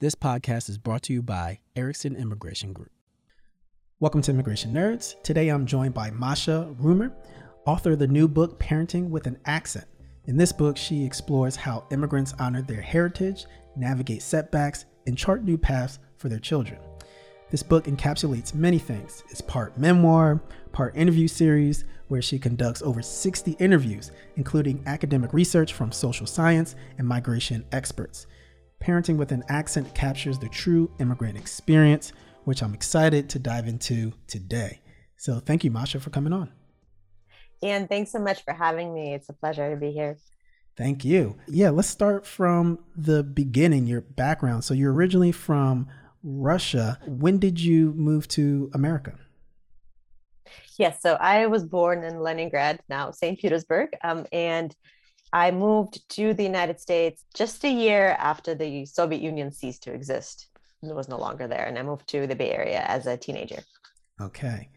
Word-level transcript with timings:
This 0.00 0.14
podcast 0.14 0.70
is 0.70 0.78
brought 0.78 1.02
to 1.02 1.12
you 1.12 1.20
by 1.20 1.58
Erickson 1.76 2.16
Immigration 2.16 2.72
Group. 2.72 2.90
Welcome 3.98 4.22
to 4.22 4.30
Immigration 4.30 4.72
Nerds. 4.72 5.22
Today 5.22 5.50
I'm 5.50 5.66
joined 5.66 5.92
by 5.92 6.10
Masha 6.10 6.74
Rumer, 6.78 7.12
author 7.66 7.92
of 7.92 7.98
the 7.98 8.06
new 8.06 8.26
book 8.26 8.58
Parenting 8.58 9.10
with 9.10 9.26
an 9.26 9.38
Accent. 9.44 9.84
In 10.24 10.38
this 10.38 10.52
book, 10.52 10.78
she 10.78 11.04
explores 11.04 11.54
how 11.54 11.84
immigrants 11.90 12.32
honor 12.38 12.62
their 12.62 12.80
heritage, 12.80 13.44
navigate 13.76 14.22
setbacks, 14.22 14.86
and 15.06 15.18
chart 15.18 15.44
new 15.44 15.58
paths 15.58 15.98
for 16.16 16.30
their 16.30 16.38
children. 16.38 16.80
This 17.50 17.62
book 17.62 17.84
encapsulates 17.84 18.54
many 18.54 18.78
things. 18.78 19.22
It's 19.28 19.42
part 19.42 19.76
memoir, 19.76 20.42
part 20.72 20.96
interview 20.96 21.28
series, 21.28 21.84
where 22.08 22.22
she 22.22 22.38
conducts 22.38 22.80
over 22.80 23.02
60 23.02 23.50
interviews, 23.58 24.12
including 24.36 24.82
academic 24.86 25.34
research 25.34 25.74
from 25.74 25.92
social 25.92 26.26
science 26.26 26.74
and 26.96 27.06
migration 27.06 27.66
experts. 27.70 28.26
Parenting 28.80 29.16
with 29.16 29.30
an 29.30 29.44
Accent 29.48 29.94
captures 29.94 30.38
the 30.38 30.48
true 30.48 30.90
immigrant 30.98 31.36
experience, 31.36 32.12
which 32.44 32.62
I'm 32.62 32.72
excited 32.72 33.28
to 33.30 33.38
dive 33.38 33.68
into 33.68 34.12
today. 34.26 34.80
So 35.16 35.38
thank 35.38 35.64
you, 35.64 35.70
Masha, 35.70 36.00
for 36.00 36.08
coming 36.08 36.32
on. 36.32 36.50
And 37.62 37.88
thanks 37.88 38.10
so 38.10 38.18
much 38.18 38.42
for 38.42 38.54
having 38.54 38.94
me. 38.94 39.12
It's 39.12 39.28
a 39.28 39.34
pleasure 39.34 39.68
to 39.70 39.76
be 39.76 39.92
here. 39.92 40.16
Thank 40.78 41.04
you. 41.04 41.36
Yeah, 41.46 41.68
let's 41.68 41.88
start 41.88 42.26
from 42.26 42.78
the 42.96 43.22
beginning, 43.22 43.86
your 43.86 44.00
background. 44.00 44.64
So 44.64 44.72
you're 44.72 44.94
originally 44.94 45.32
from 45.32 45.86
Russia. 46.22 46.98
When 47.06 47.38
did 47.38 47.60
you 47.60 47.92
move 47.92 48.28
to 48.28 48.70
America? 48.72 49.18
Yes, 50.78 51.02
so 51.02 51.14
I 51.20 51.46
was 51.48 51.64
born 51.64 52.02
in 52.02 52.20
Leningrad, 52.20 52.80
now 52.88 53.10
St. 53.10 53.38
Petersburg, 53.38 53.90
um, 54.02 54.24
and 54.32 54.74
I 55.32 55.50
moved 55.50 56.08
to 56.10 56.34
the 56.34 56.42
United 56.42 56.80
States 56.80 57.24
just 57.34 57.64
a 57.64 57.70
year 57.70 58.16
after 58.18 58.54
the 58.54 58.84
Soviet 58.86 59.22
Union 59.22 59.52
ceased 59.52 59.82
to 59.84 59.92
exist. 59.92 60.48
It 60.82 60.94
was 60.94 61.08
no 61.08 61.18
longer 61.18 61.46
there. 61.46 61.66
And 61.66 61.78
I 61.78 61.82
moved 61.82 62.08
to 62.08 62.26
the 62.26 62.34
Bay 62.34 62.52
Area 62.52 62.82
as 62.86 63.06
a 63.06 63.16
teenager. 63.16 63.62
Okay. 64.20 64.70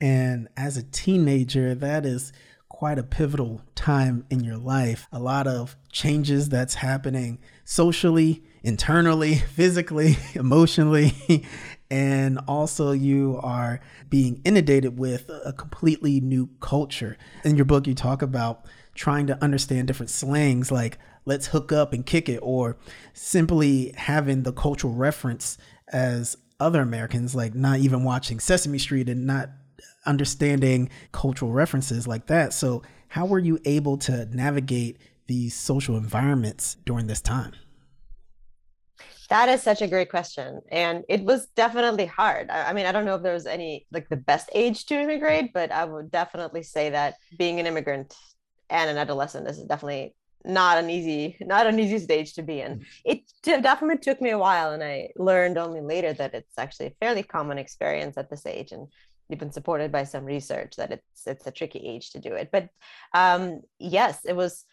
And 0.00 0.48
as 0.56 0.76
a 0.76 0.82
teenager, 0.82 1.74
that 1.74 2.04
is 2.04 2.32
quite 2.68 2.98
a 2.98 3.04
pivotal 3.04 3.62
time 3.76 4.26
in 4.30 4.42
your 4.42 4.56
life. 4.56 5.06
A 5.12 5.20
lot 5.20 5.46
of 5.46 5.76
changes 5.92 6.48
that's 6.48 6.74
happening 6.74 7.38
socially, 7.64 8.42
internally, 8.64 9.34
physically, 9.54 10.16
emotionally. 10.34 11.14
and 11.90 12.40
also, 12.48 12.90
you 12.90 13.38
are 13.42 13.80
being 14.10 14.40
inundated 14.44 14.98
with 14.98 15.30
a 15.44 15.52
completely 15.52 16.20
new 16.20 16.48
culture. 16.60 17.16
In 17.44 17.54
your 17.54 17.64
book, 17.64 17.86
you 17.86 17.94
talk 17.94 18.22
about 18.22 18.66
trying 18.94 19.26
to 19.26 19.42
understand 19.42 19.86
different 19.86 20.10
slangs 20.10 20.70
like 20.70 20.98
let's 21.24 21.48
hook 21.48 21.72
up 21.72 21.92
and 21.92 22.04
kick 22.04 22.28
it, 22.28 22.38
or 22.42 22.76
simply 23.12 23.92
having 23.96 24.42
the 24.42 24.52
cultural 24.52 24.94
reference 24.94 25.58
as 25.88 26.36
other 26.60 26.80
Americans, 26.80 27.34
like 27.34 27.54
not 27.54 27.78
even 27.78 28.04
watching 28.04 28.40
Sesame 28.40 28.78
Street 28.78 29.08
and 29.08 29.26
not 29.26 29.50
understanding 30.06 30.90
cultural 31.12 31.52
references 31.52 32.06
like 32.06 32.26
that. 32.26 32.52
So, 32.52 32.82
how 33.08 33.26
were 33.26 33.38
you 33.38 33.58
able 33.64 33.96
to 33.98 34.26
navigate 34.26 34.98
these 35.26 35.54
social 35.54 35.96
environments 35.96 36.76
during 36.84 37.06
this 37.06 37.20
time? 37.20 37.52
That 39.30 39.48
is 39.48 39.62
such 39.62 39.80
a 39.80 39.88
great 39.88 40.10
question. 40.10 40.60
And 40.70 41.02
it 41.08 41.24
was 41.24 41.46
definitely 41.56 42.06
hard. 42.06 42.50
I, 42.50 42.70
I, 42.70 42.72
mean, 42.72 42.84
I 42.86 42.92
don't 42.92 43.06
know 43.06 43.14
if 43.14 43.22
there 43.22 43.32
was 43.32 43.46
any 43.46 43.86
like 43.90 44.08
the 44.10 44.16
best 44.16 44.50
age 44.52 44.84
to 44.86 45.00
immigrate, 45.00 45.52
but 45.54 45.72
I 45.72 45.84
would 45.84 46.10
definitely 46.10 46.62
say 46.62 46.90
that 46.90 47.14
being 47.38 47.58
an 47.58 47.66
immigrant 47.66 48.14
and 48.70 48.90
an 48.90 48.98
adolescent 48.98 49.46
this 49.46 49.58
is 49.58 49.64
definitely 49.64 50.14
not 50.44 50.78
an 50.78 50.90
easy 50.90 51.36
not 51.40 51.66
an 51.66 51.78
easy 51.78 51.98
stage 51.98 52.34
to 52.34 52.42
be 52.42 52.60
in. 52.60 52.84
It 53.04 53.22
definitely 53.44 53.98
took 53.98 54.20
me 54.20 54.30
a 54.30 54.38
while 54.38 54.72
and 54.72 54.82
i 54.82 55.10
learned 55.16 55.58
only 55.58 55.80
later 55.80 56.12
that 56.14 56.34
it's 56.34 56.58
actually 56.58 56.86
a 56.86 56.96
fairly 57.00 57.22
common 57.22 57.58
experience 57.58 58.16
at 58.16 58.30
this 58.30 58.46
age 58.46 58.72
and 58.72 58.88
you've 59.28 59.38
been 59.38 59.52
supported 59.52 59.90
by 59.90 60.04
some 60.04 60.24
research 60.24 60.76
that 60.76 60.92
it's 60.92 61.26
it's 61.26 61.46
a 61.46 61.50
tricky 61.50 61.78
age 61.78 62.10
to 62.12 62.20
do 62.20 62.34
it. 62.34 62.50
But 62.52 62.68
um 63.14 63.60
yes 63.78 64.20
it 64.24 64.36
was 64.36 64.64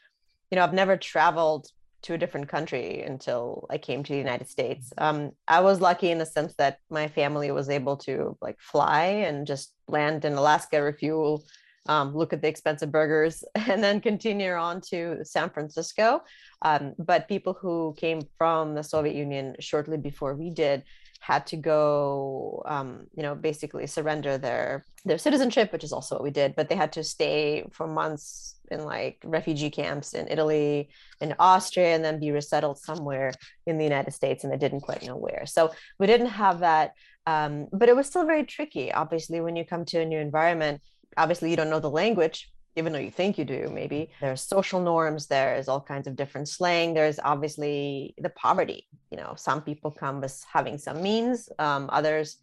you 0.50 0.58
know 0.58 0.64
i've 0.64 0.74
never 0.74 0.98
traveled 0.98 1.68
to 2.04 2.16
a 2.16 2.18
different 2.18 2.50
country 2.50 3.04
until 3.04 3.68
i 3.70 3.78
came 3.78 4.04
to 4.04 4.12
the 4.12 4.20
united 4.20 4.50
states. 4.50 4.92
Um 4.98 5.32
i 5.48 5.62
was 5.62 5.80
lucky 5.80 6.12
in 6.12 6.18
the 6.18 6.26
sense 6.26 6.54
that 6.56 6.80
my 6.90 7.08
family 7.08 7.52
was 7.52 7.70
able 7.70 7.98
to 7.98 8.38
like 8.42 8.60
fly 8.60 9.06
and 9.28 9.48
just 9.48 9.74
land 9.88 10.26
in 10.26 10.34
alaska 10.34 10.82
refuel 10.82 11.44
um, 11.88 12.16
look 12.16 12.34
at 12.34 12.42
the 12.42 12.48
expensive 12.48 12.92
burgers, 12.92 13.44
and 13.56 13.84
then 13.84 14.02
continue 14.02 14.52
on 14.52 14.82
to 14.90 15.24
San 15.24 15.50
Francisco. 15.50 16.24
Um, 16.62 16.94
but 17.00 17.28
people 17.28 17.54
who 17.54 17.96
came 17.98 18.22
from 18.38 18.76
the 18.76 18.84
Soviet 18.84 19.16
Union 19.16 19.56
shortly 19.60 19.98
before 19.98 20.36
we 20.36 20.50
did 20.50 20.84
had 21.20 21.46
to 21.46 21.56
go, 21.56 22.64
um, 22.66 23.06
you 23.16 23.22
know, 23.22 23.36
basically 23.36 23.86
surrender 23.88 24.38
their 24.38 24.86
their 25.06 25.18
citizenship, 25.18 25.72
which 25.72 25.84
is 25.84 25.94
also 25.94 26.16
what 26.16 26.24
we 26.24 26.32
did. 26.32 26.56
But 26.56 26.70
they 26.70 26.76
had 26.76 26.94
to 26.94 27.04
stay 27.04 27.66
for 27.72 27.88
months 27.88 28.56
in 28.70 28.86
like 28.86 29.18
refugee 29.24 29.70
camps 29.70 30.14
in 30.14 30.28
Italy, 30.28 30.90
in 31.20 31.36
Austria, 31.40 31.96
and 31.96 32.04
then 32.04 32.20
be 32.20 32.32
resettled 32.32 32.80
somewhere 32.80 33.34
in 33.66 33.78
the 33.78 33.84
United 33.84 34.12
States, 34.12 34.44
and 34.44 34.52
they 34.52 34.58
didn't 34.58 34.82
quite 34.82 35.06
know 35.06 35.16
where. 35.16 35.46
So 35.46 35.72
we 36.00 36.08
didn't 36.08 36.28
have 36.28 36.60
that. 36.60 36.94
Um, 37.28 37.68
but 37.72 37.88
it 37.88 37.96
was 37.96 38.08
still 38.08 38.26
very 38.26 38.44
tricky. 38.44 38.92
Obviously, 38.92 39.42
when 39.42 39.56
you 39.56 39.64
come 39.64 39.86
to 39.86 40.02
a 40.02 40.06
new 40.06 40.18
environment, 40.18 40.82
obviously 41.18 41.50
you 41.50 41.56
don't 41.56 41.70
know 41.70 41.80
the 41.80 41.90
language 41.90 42.50
even 42.78 42.94
though 42.94 43.00
you 43.00 43.12
think 43.12 43.38
you 43.38 43.44
do 43.44 43.70
maybe. 43.72 44.10
There's 44.22 44.42
social 44.42 44.82
norms 44.82 45.28
there's 45.28 45.68
all 45.68 45.82
kinds 45.82 46.08
of 46.08 46.16
different 46.16 46.48
slang 46.48 46.94
there's 46.94 47.20
obviously 47.20 48.14
the 48.18 48.30
poverty 48.30 48.88
you 49.10 49.18
know. 49.18 49.34
Some 49.36 49.62
people 49.62 49.92
come 49.92 50.22
with 50.22 50.44
having 50.52 50.78
some 50.78 51.02
means 51.02 51.50
um, 51.60 51.90
others 51.92 52.38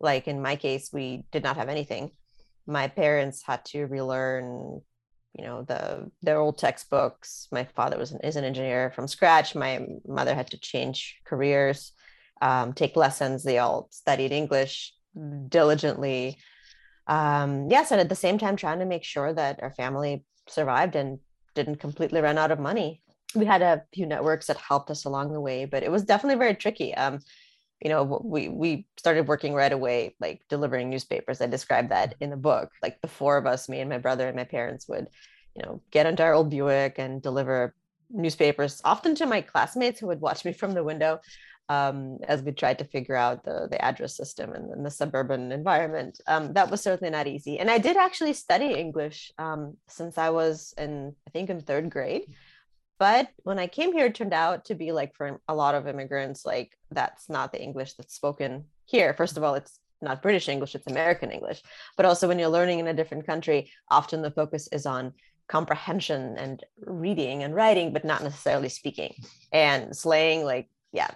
like 0.00 0.28
in 0.28 0.40
my 0.40 0.56
case 0.56 0.90
we 0.92 1.24
did 1.32 1.42
not 1.42 1.56
have 1.56 1.68
anything. 1.68 2.12
My 2.66 2.88
parents 2.88 3.42
had 3.42 3.64
to 3.66 3.86
relearn 3.86 4.80
you 5.36 5.44
know 5.44 5.62
the 5.62 6.10
their 6.22 6.38
old 6.38 6.58
textbooks. 6.58 7.48
My 7.50 7.64
father 7.64 7.98
was 7.98 8.12
an, 8.12 8.20
is 8.20 8.36
an 8.36 8.44
engineer 8.44 8.92
from 8.94 9.08
scratch. 9.08 9.54
My 9.54 9.86
mother 10.06 10.34
had 10.34 10.50
to 10.50 10.58
change 10.58 11.16
careers 11.24 11.92
um, 12.42 12.72
take 12.72 12.96
lessons. 12.96 13.42
They 13.42 13.58
all 13.58 13.88
studied 13.90 14.32
english 14.32 14.92
diligently 15.48 16.38
um, 17.06 17.68
yes, 17.70 17.90
and 17.90 18.00
at 18.00 18.08
the 18.08 18.14
same 18.14 18.38
time, 18.38 18.56
trying 18.56 18.78
to 18.78 18.84
make 18.84 19.04
sure 19.04 19.32
that 19.32 19.62
our 19.62 19.72
family 19.72 20.24
survived 20.48 20.96
and 20.96 21.18
didn't 21.54 21.76
completely 21.76 22.20
run 22.20 22.38
out 22.38 22.50
of 22.50 22.58
money. 22.58 23.02
We 23.34 23.46
had 23.46 23.62
a 23.62 23.82
few 23.94 24.06
networks 24.06 24.46
that 24.46 24.56
helped 24.56 24.90
us 24.90 25.04
along 25.04 25.32
the 25.32 25.40
way, 25.40 25.64
but 25.64 25.82
it 25.82 25.90
was 25.90 26.04
definitely 26.04 26.38
very 26.38 26.54
tricky. 26.54 26.94
Um, 26.94 27.20
you 27.82 27.88
know, 27.88 28.20
we 28.22 28.48
we 28.48 28.86
started 28.96 29.26
working 29.26 29.54
right 29.54 29.72
away, 29.72 30.14
like 30.20 30.42
delivering 30.48 30.88
newspapers. 30.88 31.40
I 31.40 31.46
described 31.46 31.90
that 31.90 32.14
in 32.20 32.30
the 32.30 32.36
book. 32.36 32.70
Like 32.82 33.00
the 33.00 33.08
four 33.08 33.36
of 33.36 33.46
us, 33.46 33.68
me 33.68 33.80
and 33.80 33.90
my 33.90 33.98
brother 33.98 34.28
and 34.28 34.36
my 34.36 34.44
parents, 34.44 34.86
would, 34.88 35.08
you 35.56 35.62
know, 35.62 35.82
get 35.90 36.06
into 36.06 36.22
our 36.22 36.34
old 36.34 36.50
Buick 36.50 36.98
and 36.98 37.20
deliver 37.20 37.74
newspapers, 38.08 38.80
often 38.84 39.14
to 39.16 39.26
my 39.26 39.40
classmates 39.40 39.98
who 39.98 40.06
would 40.06 40.20
watch 40.20 40.44
me 40.44 40.52
from 40.52 40.72
the 40.72 40.84
window 40.84 41.18
um, 41.68 42.18
as 42.28 42.42
we 42.42 42.52
tried 42.52 42.78
to 42.78 42.84
figure 42.84 43.16
out 43.16 43.44
the, 43.44 43.68
the 43.70 43.82
address 43.82 44.16
system 44.16 44.52
and, 44.52 44.70
and 44.70 44.84
the 44.84 44.90
suburban 44.90 45.52
environment. 45.52 46.20
Um, 46.26 46.52
that 46.54 46.70
was 46.70 46.82
certainly 46.82 47.10
not 47.10 47.26
easy. 47.26 47.58
And 47.58 47.70
I 47.70 47.78
did 47.78 47.96
actually 47.96 48.34
study 48.34 48.74
English 48.74 49.32
um, 49.38 49.76
since 49.88 50.18
I 50.18 50.30
was 50.30 50.74
in, 50.76 51.14
I 51.26 51.30
think, 51.30 51.50
in 51.50 51.60
third 51.60 51.90
grade. 51.90 52.26
But 52.98 53.28
when 53.42 53.58
I 53.58 53.66
came 53.66 53.92
here, 53.92 54.06
it 54.06 54.14
turned 54.14 54.34
out 54.34 54.66
to 54.66 54.74
be 54.74 54.92
like 54.92 55.14
for 55.16 55.40
a 55.48 55.54
lot 55.54 55.74
of 55.74 55.88
immigrants, 55.88 56.44
like 56.46 56.78
that's 56.90 57.28
not 57.28 57.52
the 57.52 57.62
English 57.62 57.94
that's 57.94 58.14
spoken 58.14 58.66
here. 58.84 59.14
First 59.14 59.36
of 59.36 59.42
all, 59.42 59.54
it's 59.54 59.80
not 60.00 60.22
British 60.22 60.48
English, 60.48 60.74
it's 60.74 60.86
American 60.86 61.30
English. 61.30 61.62
But 61.96 62.06
also, 62.06 62.28
when 62.28 62.38
you're 62.38 62.48
learning 62.48 62.80
in 62.80 62.86
a 62.88 62.94
different 62.94 63.26
country, 63.26 63.70
often 63.90 64.22
the 64.22 64.30
focus 64.30 64.68
is 64.72 64.86
on 64.86 65.14
comprehension 65.48 66.36
and 66.36 66.64
reading 66.80 67.42
and 67.42 67.54
writing, 67.54 67.92
but 67.92 68.04
not 68.04 68.22
necessarily 68.22 68.68
speaking. 68.68 69.14
And 69.52 69.96
slang, 69.96 70.44
like, 70.44 70.68
yeah, 70.92 71.10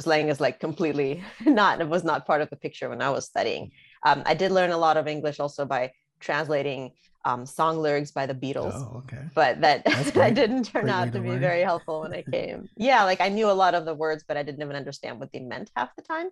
slang 0.00 0.28
is 0.28 0.40
like 0.40 0.60
completely 0.60 1.22
not 1.44 1.80
it 1.80 1.88
was 1.88 2.04
not 2.04 2.26
part 2.26 2.40
of 2.40 2.50
the 2.50 2.56
picture 2.56 2.88
when 2.88 3.02
i 3.02 3.10
was 3.10 3.24
studying. 3.24 3.70
Um, 4.04 4.22
i 4.26 4.34
did 4.34 4.52
learn 4.52 4.70
a 4.70 4.78
lot 4.78 4.96
of 4.96 5.06
english 5.06 5.40
also 5.40 5.64
by 5.64 5.92
translating 6.20 6.92
um, 7.26 7.46
song 7.46 7.78
lyrics 7.78 8.10
by 8.10 8.26
the 8.26 8.34
beatles 8.34 8.74
oh, 8.74 8.98
okay. 8.98 9.22
but 9.34 9.60
that 9.60 9.84
that 10.14 10.34
didn't 10.34 10.64
turn 10.64 10.84
great 10.84 10.92
out 10.92 11.04
to, 11.06 11.12
to 11.12 11.20
be 11.20 11.36
very 11.36 11.62
helpful 11.62 12.02
when 12.02 12.12
i 12.12 12.22
came. 12.32 12.68
Yeah 12.76 13.04
like 13.04 13.20
i 13.20 13.28
knew 13.28 13.50
a 13.50 13.58
lot 13.64 13.74
of 13.74 13.84
the 13.84 13.94
words 13.94 14.24
but 14.26 14.36
i 14.36 14.42
didn't 14.42 14.62
even 14.62 14.76
understand 14.76 15.20
what 15.20 15.32
they 15.32 15.40
meant 15.40 15.70
half 15.76 15.94
the 15.96 16.02
time. 16.02 16.28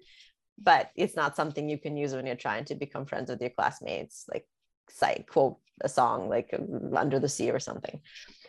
But 0.58 0.90
it's 0.94 1.16
not 1.16 1.34
something 1.34 1.68
you 1.68 1.78
can 1.78 1.96
use 1.96 2.12
when 2.12 2.26
you're 2.26 2.36
trying 2.36 2.66
to 2.66 2.74
become 2.74 3.06
friends 3.06 3.30
with 3.30 3.40
your 3.40 3.50
classmates 3.50 4.26
like 4.32 4.46
cite 4.90 5.26
quote 5.26 5.56
a 5.80 5.88
song 5.88 6.28
like 6.28 6.54
under 6.94 7.18
the 7.18 7.28
sea 7.28 7.50
or 7.50 7.58
something. 7.58 8.00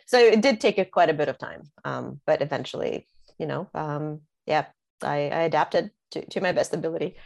So 0.06 0.18
it 0.18 0.42
did 0.42 0.60
take 0.60 0.76
a, 0.76 0.84
quite 0.84 1.08
a 1.08 1.14
bit 1.14 1.30
of 1.30 1.38
time 1.38 1.62
um, 1.84 2.20
but 2.26 2.42
eventually 2.42 3.08
you 3.38 3.46
know 3.46 3.68
um, 3.74 4.20
yeah 4.46 4.66
I, 5.02 5.28
I 5.28 5.42
adapted 5.42 5.90
to, 6.12 6.24
to 6.26 6.40
my 6.40 6.52
best 6.52 6.74
ability. 6.74 7.16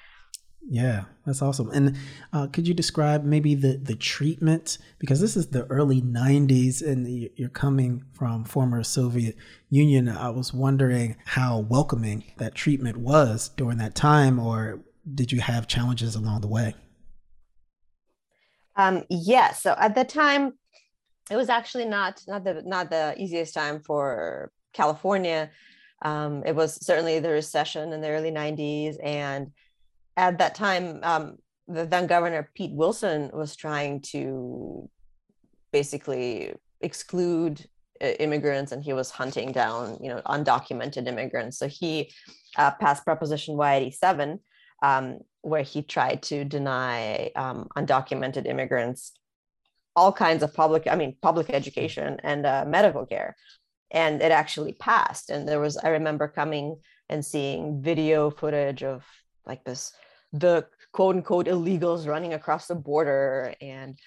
Yeah, 0.70 1.04
that's 1.24 1.40
awesome. 1.40 1.70
And 1.70 1.96
uh, 2.32 2.48
could 2.48 2.66
you 2.68 2.74
describe 2.74 3.24
maybe 3.24 3.54
the 3.54 3.78
the 3.78 3.94
treatment 3.94 4.78
because 4.98 5.20
this 5.20 5.36
is 5.36 5.48
the 5.48 5.64
early 5.66 6.02
'90s 6.02 6.82
and 6.82 7.08
you're 7.36 7.48
coming 7.48 8.04
from 8.12 8.44
former 8.44 8.82
Soviet 8.82 9.36
Union. 9.70 10.08
I 10.08 10.30
was 10.30 10.52
wondering 10.52 11.16
how 11.24 11.60
welcoming 11.60 12.24
that 12.38 12.54
treatment 12.54 12.98
was 12.98 13.48
during 13.50 13.78
that 13.78 13.94
time, 13.94 14.38
or 14.38 14.80
did 15.14 15.32
you 15.32 15.40
have 15.40 15.68
challenges 15.68 16.14
along 16.14 16.40
the 16.42 16.48
way? 16.48 16.74
Um, 18.76 19.04
yes. 19.08 19.26
Yeah, 19.26 19.52
so 19.52 19.74
at 19.78 19.94
the 19.94 20.04
time, 20.04 20.54
it 21.30 21.36
was 21.36 21.48
actually 21.48 21.86
not 21.86 22.22
not 22.26 22.44
the 22.44 22.62
not 22.66 22.90
the 22.90 23.14
easiest 23.16 23.54
time 23.54 23.80
for 23.80 24.50
California. 24.72 25.50
Um, 26.02 26.42
it 26.46 26.54
was 26.54 26.74
certainly 26.84 27.18
the 27.18 27.30
recession 27.30 27.92
in 27.92 28.00
the 28.00 28.08
early 28.08 28.30
'90s, 28.30 28.96
and 29.02 29.52
at 30.16 30.38
that 30.38 30.54
time, 30.54 31.00
um, 31.02 31.38
the 31.66 31.86
then 31.86 32.06
governor 32.06 32.50
Pete 32.54 32.72
Wilson 32.72 33.30
was 33.32 33.56
trying 33.56 34.00
to 34.12 34.88
basically 35.72 36.54
exclude 36.80 37.66
uh, 38.00 38.06
immigrants, 38.20 38.72
and 38.72 38.82
he 38.82 38.92
was 38.92 39.10
hunting 39.10 39.52
down, 39.52 39.98
you 40.00 40.08
know, 40.08 40.22
undocumented 40.26 41.06
immigrants. 41.06 41.58
So 41.58 41.68
he 41.68 42.12
uh, 42.56 42.70
passed 42.72 43.04
Proposition 43.04 43.56
187, 43.56 44.40
um, 44.82 45.18
where 45.42 45.62
he 45.62 45.82
tried 45.82 46.22
to 46.24 46.44
deny 46.44 47.30
um, 47.34 47.68
undocumented 47.76 48.46
immigrants 48.46 49.12
all 49.98 50.12
kinds 50.12 50.44
of 50.44 50.54
public, 50.54 50.86
I 50.88 50.94
mean, 50.94 51.16
public 51.20 51.50
education 51.50 52.20
and 52.22 52.46
uh, 52.46 52.64
medical 52.66 53.04
care. 53.04 53.36
And 53.90 54.20
it 54.22 54.32
actually 54.32 54.72
passed. 54.72 55.30
And 55.30 55.48
there 55.48 55.60
was, 55.60 55.76
I 55.76 55.88
remember 55.88 56.28
coming 56.28 56.76
and 57.08 57.24
seeing 57.24 57.82
video 57.82 58.30
footage 58.30 58.82
of 58.82 59.04
like 59.46 59.64
this, 59.64 59.92
the 60.32 60.66
quote 60.92 61.16
unquote 61.16 61.46
illegals 61.46 62.06
running 62.06 62.34
across 62.34 62.66
the 62.66 62.74
border 62.74 63.54
and 63.60 63.98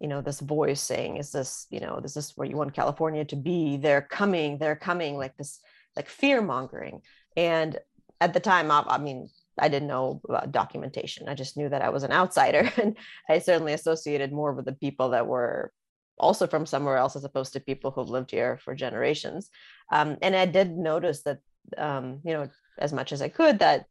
you 0.00 0.08
know 0.08 0.20
this 0.20 0.40
voice 0.40 0.80
saying 0.80 1.16
is 1.16 1.32
this 1.32 1.66
you 1.70 1.80
know 1.80 1.98
this 2.00 2.16
is 2.16 2.32
where 2.36 2.48
you 2.48 2.56
want 2.56 2.72
california 2.72 3.24
to 3.24 3.34
be 3.34 3.76
they're 3.76 4.02
coming 4.02 4.56
they're 4.58 4.76
coming 4.76 5.16
like 5.16 5.36
this 5.36 5.60
like 5.96 6.08
fear 6.08 6.40
mongering 6.40 7.00
and 7.36 7.78
at 8.20 8.32
the 8.32 8.40
time 8.40 8.70
I, 8.70 8.84
I, 8.86 8.98
mean 8.98 9.28
I 9.58 9.68
didn't 9.68 9.88
know 9.88 10.20
about 10.28 10.52
documentation. 10.52 11.28
I 11.28 11.34
just 11.34 11.56
knew 11.56 11.68
that 11.68 11.82
I 11.82 11.88
was 11.88 12.02
an 12.02 12.12
outsider. 12.12 12.70
And 12.78 12.96
I 13.28 13.38
certainly 13.38 13.72
associated 13.72 14.32
more 14.32 14.52
with 14.52 14.64
the 14.64 14.72
people 14.72 15.10
that 15.10 15.26
were 15.26 15.72
also 16.20 16.46
from 16.46 16.66
somewhere 16.66 16.96
else 16.96 17.16
as 17.16 17.24
opposed 17.24 17.52
to 17.52 17.60
people 17.60 17.90
who've 17.90 18.08
lived 18.08 18.30
here 18.30 18.58
for 18.64 18.74
generations. 18.74 19.50
Um, 19.92 20.16
and 20.22 20.34
I 20.34 20.46
did 20.46 20.76
notice 20.76 21.22
that, 21.22 21.38
um, 21.76 22.20
you 22.24 22.32
know, 22.32 22.48
as 22.78 22.92
much 22.92 23.12
as 23.12 23.22
I 23.22 23.28
could, 23.28 23.58
that, 23.60 23.86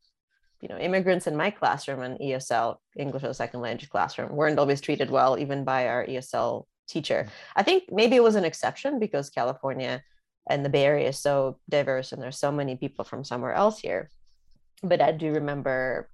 you 0.61 0.69
know, 0.69 0.77
immigrants 0.77 1.27
in 1.27 1.35
my 1.35 1.51
classroom 1.51 2.01
and 2.01 2.19
ESL, 2.19 2.77
English 2.95 3.23
as 3.23 3.31
a 3.31 3.33
second 3.33 3.61
language 3.61 3.89
classroom, 3.89 4.35
weren't 4.35 4.59
always 4.59 4.81
treated 4.81 5.11
well, 5.11 5.37
even 5.37 5.63
by 5.63 5.87
our 5.87 6.05
ESL 6.05 6.65
teacher. 6.87 7.27
I 7.55 7.63
think 7.63 7.85
maybe 7.91 8.15
it 8.15 8.23
was 8.23 8.35
an 8.35 8.45
exception 8.45 8.99
because 8.99 9.29
California 9.29 10.01
and 10.49 10.63
the 10.63 10.69
Bay 10.69 10.85
Area 10.85 11.09
is 11.09 11.19
so 11.19 11.59
diverse 11.69 12.11
and 12.11 12.21
there's 12.21 12.39
so 12.39 12.51
many 12.51 12.75
people 12.75 13.03
from 13.05 13.23
somewhere 13.23 13.53
else 13.53 13.79
here 13.79 14.09
but 14.83 15.01
I 15.01 15.11
do 15.11 15.31
remember 15.31 16.09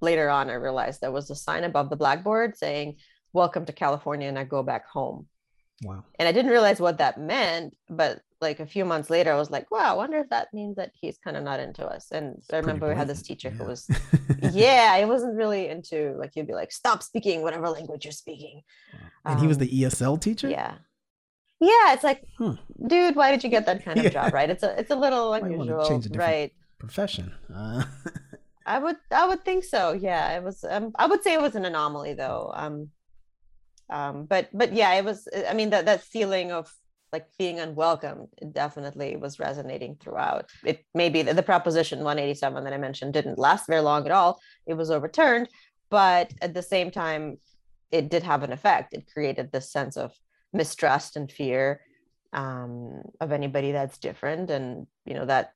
later 0.00 0.30
on, 0.30 0.50
I 0.50 0.54
realized 0.54 1.00
there 1.00 1.12
was 1.12 1.30
a 1.30 1.34
sign 1.34 1.64
above 1.64 1.90
the 1.90 1.96
blackboard 1.96 2.56
saying, 2.56 2.96
Welcome 3.32 3.64
to 3.66 3.72
California, 3.72 4.28
and 4.28 4.38
I 4.38 4.44
go 4.44 4.62
back 4.62 4.88
home. 4.88 5.26
Wow. 5.82 6.04
And 6.18 6.28
I 6.28 6.32
didn't 6.32 6.50
realize 6.50 6.80
what 6.80 6.98
that 6.98 7.18
meant, 7.18 7.76
but 7.88 8.20
like 8.40 8.60
a 8.60 8.66
few 8.66 8.84
months 8.84 9.08
later, 9.08 9.32
I 9.32 9.36
was 9.36 9.50
like, 9.50 9.70
wow, 9.70 9.92
I 9.92 9.96
wonder 9.96 10.18
if 10.18 10.28
that 10.30 10.48
means 10.52 10.76
that 10.76 10.90
he's 10.94 11.18
kind 11.18 11.36
of 11.36 11.42
not 11.42 11.60
into 11.60 11.86
us. 11.86 12.10
And 12.10 12.42
I 12.52 12.56
remember 12.56 12.88
we 12.88 12.94
had 12.94 13.08
this 13.08 13.22
teacher 13.22 13.48
yeah. 13.48 13.54
who 13.54 13.64
was, 13.64 13.88
yeah, 14.52 14.98
he 14.98 15.04
wasn't 15.04 15.36
really 15.36 15.68
into 15.68 16.14
like, 16.18 16.32
he'd 16.34 16.46
be 16.46 16.54
like, 16.54 16.72
stop 16.72 17.02
speaking 17.02 17.42
whatever 17.42 17.68
language 17.68 18.04
you're 18.04 18.12
speaking. 18.12 18.62
And 19.24 19.36
um, 19.36 19.40
he 19.40 19.46
was 19.46 19.58
the 19.58 19.84
um, 19.84 19.90
ESL 19.90 20.20
teacher? 20.20 20.48
Yeah. 20.50 20.74
Yeah. 21.60 21.92
It's 21.92 22.04
like, 22.04 22.24
dude, 22.86 23.16
why 23.16 23.30
did 23.30 23.44
you 23.44 23.50
get 23.50 23.66
that 23.66 23.84
kind 23.84 23.98
of 23.98 24.04
yeah. 24.04 24.10
job? 24.10 24.34
Right. 24.34 24.50
It's 24.50 24.62
a, 24.62 24.78
it's 24.78 24.90
a 24.90 24.96
little 24.96 25.32
unusual. 25.34 26.02
Right 26.14 26.52
profession. 26.80 27.32
Uh. 27.54 27.84
I 28.66 28.78
would 28.78 28.96
I 29.10 29.26
would 29.26 29.44
think 29.44 29.64
so. 29.64 29.92
Yeah, 29.92 30.36
it 30.36 30.42
was. 30.42 30.64
Um, 30.68 30.92
I 30.96 31.06
would 31.06 31.22
say 31.22 31.34
it 31.34 31.40
was 31.40 31.54
an 31.54 31.64
anomaly 31.64 32.14
though. 32.14 32.52
Um, 32.54 32.90
um, 33.90 34.24
but 34.24 34.48
but 34.52 34.72
yeah, 34.72 34.94
it 34.94 35.04
was. 35.04 35.28
I 35.48 35.54
mean 35.54 35.70
that 35.70 35.86
that 35.86 36.02
feeling 36.02 36.52
of 36.52 36.72
like 37.12 37.26
being 37.38 37.58
unwelcome 37.58 38.28
definitely 38.52 39.16
was 39.16 39.40
resonating 39.40 39.96
throughout. 39.96 40.50
It 40.64 40.84
maybe 40.94 41.22
the, 41.22 41.34
the 41.34 41.42
proposition 41.42 41.98
187 41.98 42.64
that 42.64 42.72
I 42.72 42.78
mentioned 42.78 43.12
didn't 43.12 43.38
last 43.38 43.66
very 43.66 43.80
long 43.80 44.06
at 44.06 44.12
all. 44.12 44.40
It 44.66 44.74
was 44.74 44.90
overturned, 44.90 45.48
but 45.90 46.32
at 46.40 46.54
the 46.54 46.62
same 46.62 46.90
time, 46.90 47.38
it 47.90 48.10
did 48.10 48.22
have 48.22 48.44
an 48.44 48.52
effect. 48.52 48.94
It 48.94 49.10
created 49.12 49.50
this 49.50 49.72
sense 49.72 49.96
of 49.96 50.12
mistrust 50.52 51.16
and 51.16 51.30
fear 51.30 51.80
um, 52.32 53.02
of 53.20 53.32
anybody 53.32 53.72
that's 53.72 53.98
different, 53.98 54.50
and 54.50 54.86
you 55.04 55.14
know 55.14 55.26
that 55.26 55.52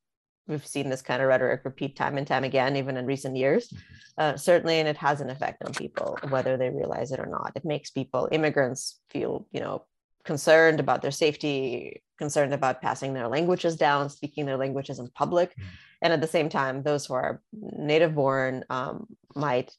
we've 0.47 0.67
seen 0.67 0.91
this 0.91 1.03
kind 1.03 1.23
of 1.23 1.29
rhetoric 1.29 1.63
repeat 1.65 1.97
time 1.97 2.19
and 2.19 2.27
time 2.27 2.45
again, 2.45 2.77
even 2.77 2.97
in 2.97 3.07
recent 3.07 3.37
years. 3.37 3.73
Uh, 4.17 4.37
certainly, 4.37 4.79
and 4.79 4.89
it 4.89 4.97
has 4.97 5.21
an 5.21 5.31
effect 5.31 5.63
on 5.65 5.73
people, 5.73 6.19
whether 6.29 6.57
they 6.57 6.71
realize 6.71 7.11
it 7.11 7.19
or 7.19 7.27
not. 7.27 7.53
It 7.57 7.65
makes 7.65 7.91
people, 7.91 8.29
immigrants, 8.31 9.01
feel, 9.11 9.47
you 9.51 9.61
know, 9.61 9.85
concerned 10.25 10.81
about 10.81 11.03
their 11.03 11.11
safety, 11.11 12.03
concerned 12.19 12.55
about 12.55 12.81
passing 12.81 13.13
their 13.13 13.29
languages 13.29 13.77
down, 13.77 14.09
speaking 14.09 14.47
their 14.47 14.57
languages 14.57 14.99
in 14.99 15.09
public, 15.11 15.51
mm-hmm. 15.51 15.69
and 16.03 16.13
at 16.13 16.21
the 16.21 16.27
same 16.27 16.49
time, 16.49 16.83
those 16.83 17.07
who 17.07 17.15
are 17.15 17.43
native 17.53 18.15
born 18.15 18.65
um, 18.71 19.07
might, 19.35 19.73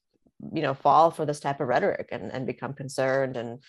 you 0.54 0.62
know, 0.62 0.74
fall 0.74 1.12
for 1.12 1.26
this 1.26 1.40
type 1.40 1.62
of 1.62 1.68
rhetoric 1.68 2.10
and, 2.12 2.32
and 2.34 2.46
become 2.46 2.74
concerned 2.74 3.38
and 3.38 3.60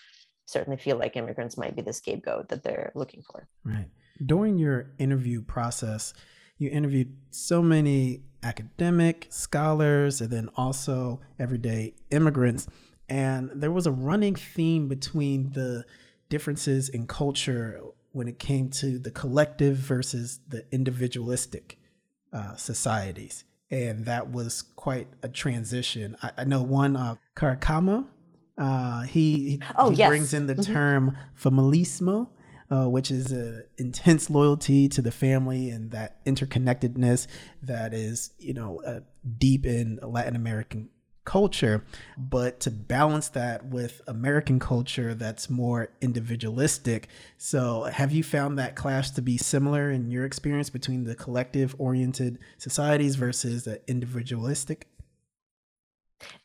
certainly 0.45 0.77
feel 0.77 0.97
like 0.97 1.15
immigrants 1.15 1.57
might 1.57 1.75
be 1.75 1.81
the 1.81 1.93
scapegoat 1.93 2.49
that 2.49 2.63
they're 2.63 2.91
looking 2.95 3.21
for. 3.21 3.47
Right. 3.63 3.87
During 4.25 4.57
your 4.57 4.91
interview 4.97 5.41
process, 5.41 6.13
you 6.57 6.69
interviewed 6.69 7.15
so 7.31 7.61
many 7.61 8.21
academic 8.43 9.27
scholars 9.29 10.21
and 10.21 10.31
then 10.31 10.49
also 10.55 11.19
everyday 11.39 11.93
immigrants. 12.11 12.67
And 13.09 13.49
there 13.53 13.71
was 13.71 13.87
a 13.87 13.91
running 13.91 14.35
theme 14.35 14.87
between 14.87 15.51
the 15.51 15.85
differences 16.29 16.89
in 16.89 17.07
culture 17.07 17.81
when 18.11 18.27
it 18.27 18.39
came 18.39 18.69
to 18.69 18.99
the 18.99 19.11
collective 19.11 19.77
versus 19.77 20.39
the 20.47 20.65
individualistic 20.71 21.77
uh, 22.33 22.55
societies. 22.55 23.43
And 23.69 24.05
that 24.05 24.31
was 24.31 24.61
quite 24.61 25.07
a 25.23 25.29
transition. 25.29 26.17
I, 26.21 26.31
I 26.39 26.43
know 26.45 26.63
one, 26.63 26.95
uh, 26.95 27.15
Carcamo, 27.35 28.05
uh, 28.57 29.01
he, 29.03 29.61
oh, 29.77 29.91
he 29.91 29.97
yes. 29.97 30.09
brings 30.09 30.33
in 30.33 30.47
the 30.47 30.55
mm-hmm. 30.55 30.73
term 30.73 31.17
familismo, 31.39 32.29
uh, 32.69 32.85
which 32.85 33.11
is 33.11 33.31
an 33.31 33.63
intense 33.77 34.29
loyalty 34.29 34.89
to 34.89 35.01
the 35.01 35.11
family 35.11 35.69
and 35.69 35.91
that 35.91 36.23
interconnectedness 36.25 37.27
that 37.61 37.93
is, 37.93 38.31
you 38.37 38.53
know, 38.53 38.81
uh, 38.85 38.99
deep 39.37 39.65
in 39.65 39.99
Latin 40.01 40.35
American 40.35 40.89
culture, 41.27 41.83
but 42.17 42.61
to 42.61 42.71
balance 42.71 43.27
that 43.29 43.65
with 43.65 44.01
American 44.07 44.59
culture 44.59 45.13
that's 45.13 45.49
more 45.49 45.89
individualistic. 46.01 47.09
So, 47.37 47.83
have 47.83 48.13
you 48.13 48.23
found 48.23 48.57
that 48.57 48.77
clash 48.77 49.11
to 49.11 49.21
be 49.21 49.37
similar 49.37 49.91
in 49.91 50.09
your 50.09 50.23
experience 50.25 50.69
between 50.69 51.03
the 51.03 51.15
collective 51.15 51.75
oriented 51.77 52.39
societies 52.57 53.15
versus 53.17 53.65
the 53.65 53.81
individualistic? 53.87 54.87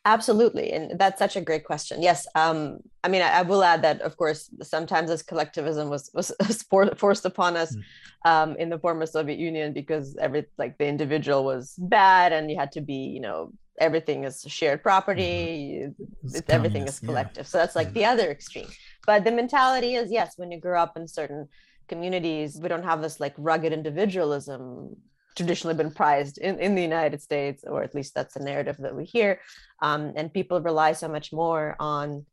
Absolutely. 0.05 0.73
And 0.73 0.99
that's 0.99 1.19
such 1.19 1.37
a 1.37 1.41
great 1.41 1.65
question. 1.65 2.03
Yes. 2.03 2.27
Um, 2.35 2.79
I 3.05 3.09
mean, 3.09 3.23
I, 3.23 3.39
I, 3.39 3.43
will 3.43 3.65
add 3.65 3.83
that, 3.83 4.01
of 4.03 4.17
course, 4.17 4.51
sometimes 4.63 5.09
this 5.09 5.23
collectivism 5.23 5.89
was, 5.89 6.11
was 6.15 6.33
forced 6.97 7.25
upon 7.25 7.57
us 7.57 7.75
mm. 7.75 7.83
um, 8.31 8.57
in 8.57 8.69
the 8.69 8.79
former 8.79 9.07
Soviet 9.07 9.39
Union 9.39 9.73
because 9.73 10.17
every, 10.17 10.45
like 10.59 10.77
the 10.79 10.87
individual 10.87 11.45
was 11.45 11.75
bad 11.79 12.33
and 12.33 12.51
you 12.51 12.59
had 12.59 12.73
to 12.73 12.81
be, 12.81 12.95
you 12.95 13.21
know, 13.21 13.53
everything 13.79 14.25
is 14.25 14.45
shared 14.47 14.83
property, 14.83 15.87
mm-hmm. 15.89 16.39
everything 16.49 16.87
is 16.87 17.01
collective. 17.01 17.47
Yeah. 17.47 17.49
So 17.49 17.59
that's 17.59 17.77
like 17.77 17.91
mm. 17.91 17.95
the 17.95 18.05
other 18.05 18.31
extreme. 18.31 18.69
But 19.07 19.25
the 19.25 19.33
mentality 19.33 19.95
is, 19.95 20.11
yes, 20.11 20.35
when 20.37 20.51
you 20.53 20.61
grow 20.61 20.81
up 20.81 20.97
in 20.97 21.09
certain 21.09 21.49
communities, 21.89 22.59
we 22.61 22.69
don't 22.69 22.85
have 22.85 23.01
this 23.03 23.21
like 23.21 23.35
rugged 23.39 23.73
individualism 23.73 24.97
traditionally 25.37 25.75
been 25.75 25.91
prized 25.93 26.39
in, 26.39 26.59
in 26.59 26.75
the 26.75 26.83
United 26.83 27.21
States, 27.23 27.65
or 27.67 27.83
at 27.83 27.95
least 27.95 28.15
that's 28.15 28.35
the 28.35 28.45
narrative 28.45 28.77
that 28.79 28.95
we 28.95 29.05
hear. 29.05 29.41
Um, 29.81 30.13
and 30.17 30.33
people 30.33 30.61
rely 30.61 30.93
so 30.93 31.09
much 31.09 31.33
more 31.33 31.77
on 31.79 32.27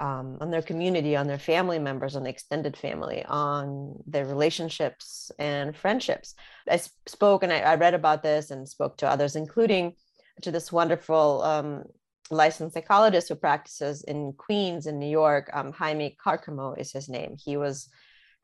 um, 0.00 0.38
on 0.40 0.50
their 0.50 0.62
community, 0.62 1.14
on 1.14 1.26
their 1.26 1.38
family 1.38 1.78
members, 1.78 2.16
on 2.16 2.22
the 2.22 2.30
extended 2.30 2.74
family, 2.74 3.22
on 3.26 4.02
their 4.06 4.24
relationships 4.24 5.30
and 5.38 5.76
friendships. 5.76 6.34
I 6.68 6.80
spoke 7.06 7.42
and 7.42 7.52
I, 7.52 7.58
I 7.60 7.74
read 7.74 7.92
about 7.92 8.22
this 8.22 8.50
and 8.50 8.66
spoke 8.66 8.96
to 8.98 9.08
others, 9.08 9.36
including 9.36 9.94
to 10.40 10.50
this 10.50 10.72
wonderful 10.72 11.42
um, 11.42 11.84
licensed 12.30 12.74
psychologist 12.74 13.28
who 13.28 13.34
practices 13.34 14.02
in 14.04 14.32
Queens 14.32 14.86
in 14.86 14.98
New 14.98 15.10
York. 15.10 15.50
Um, 15.52 15.70
Jaime 15.72 16.16
Carcamo 16.24 16.78
is 16.78 16.92
his 16.92 17.08
name. 17.08 17.36
He 17.38 17.58
was 17.58 17.88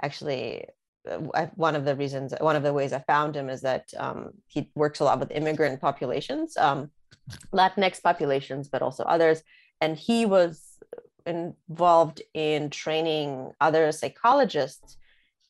actually 0.02 0.66
I, 1.34 1.50
one 1.54 1.76
of 1.76 1.84
the 1.84 1.94
reasons, 1.94 2.34
one 2.40 2.56
of 2.56 2.62
the 2.62 2.72
ways 2.72 2.92
I 2.92 3.00
found 3.00 3.36
him 3.36 3.48
is 3.48 3.60
that 3.62 3.88
um, 3.96 4.30
he 4.46 4.70
works 4.74 5.00
a 5.00 5.04
lot 5.04 5.20
with 5.20 5.30
immigrant 5.30 5.80
populations. 5.80 6.56
Um, 6.56 6.90
Latinx 7.52 8.02
populations, 8.02 8.68
but 8.68 8.82
also 8.82 9.04
others. 9.04 9.42
And 9.80 9.96
he 9.96 10.26
was 10.26 10.78
involved 11.26 12.22
in 12.34 12.70
training 12.70 13.52
other 13.60 13.90
psychologists 13.92 14.96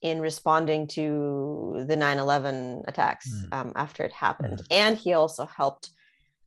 in 0.02 0.20
responding 0.20 0.86
to 0.86 1.84
the 1.86 1.96
9-11 1.96 2.84
attacks 2.86 3.30
mm. 3.30 3.52
um, 3.52 3.72
after 3.76 4.04
it 4.04 4.12
happened. 4.12 4.58
Mm. 4.58 4.66
And 4.70 4.96
he 4.96 5.12
also 5.14 5.46
helped 5.46 5.90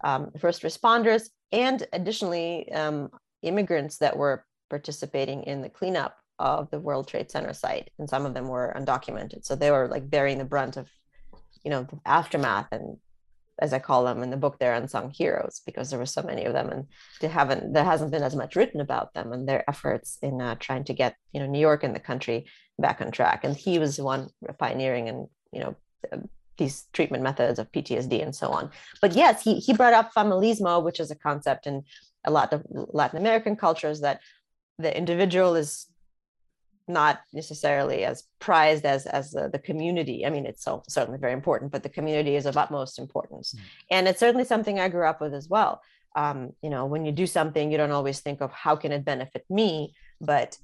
um, 0.04 0.32
first 0.40 0.64
responders 0.64 1.30
and 1.52 1.86
additionally 1.94 2.72
um, 2.72 3.10
immigrants 3.42 3.98
that 3.98 4.18
were 4.18 4.46
participating 4.70 5.44
in 5.44 5.62
the 5.62 5.70
cleanup 5.70 6.16
of 6.40 6.72
the 6.72 6.80
World 6.80 7.08
Trade 7.08 7.30
Center 7.30 7.54
site. 7.54 7.92
And 8.00 8.10
some 8.10 8.26
of 8.26 8.34
them 8.34 8.48
were 8.48 8.74
undocumented. 8.76 9.46
So 9.46 9.56
they 9.56 9.72
were 9.72 9.88
like 9.88 10.10
bearing 10.10 10.38
the 10.38 10.46
brunt 10.46 10.78
of, 10.78 10.88
you 11.64 11.70
know, 11.70 11.84
the 11.84 12.00
aftermath 12.06 12.68
and 12.72 12.98
as 13.62 13.74
I 13.74 13.80
call 13.80 14.06
them 14.06 14.24
in 14.24 14.30
the 14.30 14.38
book, 14.38 14.58
they're 14.58 14.74
unsung 14.74 15.12
heroes 15.12 15.62
because 15.66 15.90
there 15.90 16.00
were 16.00 16.06
so 16.06 16.24
many 16.24 16.46
of 16.46 16.54
them, 16.54 16.70
and 16.70 16.88
they 17.22 17.28
haven't 17.28 17.74
there 17.74 17.84
hasn't 17.84 18.12
been 18.12 18.24
as 18.24 18.36
much 18.36 18.56
written 18.56 18.82
about 18.82 19.14
them 19.14 19.32
and 19.32 19.48
their 19.48 19.70
efforts 19.70 20.18
in 20.22 20.42
uh, 20.42 20.56
trying 20.56 20.86
to 20.86 20.94
get 20.94 21.16
you 21.34 21.40
know 21.40 21.46
New 21.46 21.60
York 21.60 21.84
and 21.84 21.96
the 21.96 22.00
country 22.00 22.46
back 22.80 23.02
on 23.02 23.12
track. 23.12 23.44
And 23.44 23.56
he 23.56 23.78
was 23.78 23.98
the 23.98 24.04
one 24.04 24.30
pioneering 24.58 25.10
and 25.10 25.28
you 25.52 25.60
know 25.60 25.76
these 26.58 26.86
treatment 26.94 27.24
methods 27.24 27.60
of 27.60 27.72
PTSD 27.72 28.22
and 28.24 28.36
so 28.36 28.50
on. 28.50 28.72
But 29.02 29.14
yes, 29.14 29.44
he 29.44 29.60
he 29.60 29.74
brought 29.74 29.94
up 29.94 30.14
familismo, 30.14 30.84
which 30.84 31.00
is 31.00 31.12
a 31.12 31.16
concept 31.16 31.68
in 31.68 31.84
a 32.26 32.32
lot 32.32 32.54
of 32.54 32.64
Latin 32.70 33.20
American 33.20 33.56
cultures 33.56 34.02
that 34.02 34.22
the 34.78 34.96
individual 34.96 35.56
is 35.56 35.88
not 36.90 37.22
necessarily 37.32 38.04
as 38.04 38.24
prized 38.40 38.86
as 38.86 39.06
as 39.06 39.32
the, 39.32 39.50
the 39.50 39.60
community. 39.60 40.26
I 40.26 40.30
mean 40.30 40.46
it's 40.46 40.64
so, 40.64 40.84
certainly 40.90 41.20
very 41.20 41.34
important 41.34 41.72
but 41.72 41.84
the 41.84 41.90
community 41.90 42.36
is 42.36 42.46
of 42.46 42.58
utmost 42.58 43.00
importance. 43.00 43.54
Mm. 43.54 43.60
and 43.92 44.08
it's 44.08 44.20
certainly 44.20 44.46
something 44.46 44.80
i 44.80 44.90
grew 44.90 45.08
up 45.08 45.22
with 45.22 45.34
as 45.34 45.48
well. 45.48 45.82
Um, 46.16 46.54
you 46.64 46.70
know 46.70 46.86
when 46.86 47.06
you 47.06 47.12
do 47.12 47.28
something 47.28 47.72
you 47.72 47.78
don't 47.78 47.92
always 47.92 48.20
think 48.20 48.42
of 48.42 48.52
how 48.52 48.76
can 48.76 48.92
it 48.92 49.06
benefit 49.06 49.46
me 49.50 49.94
but 50.20 50.58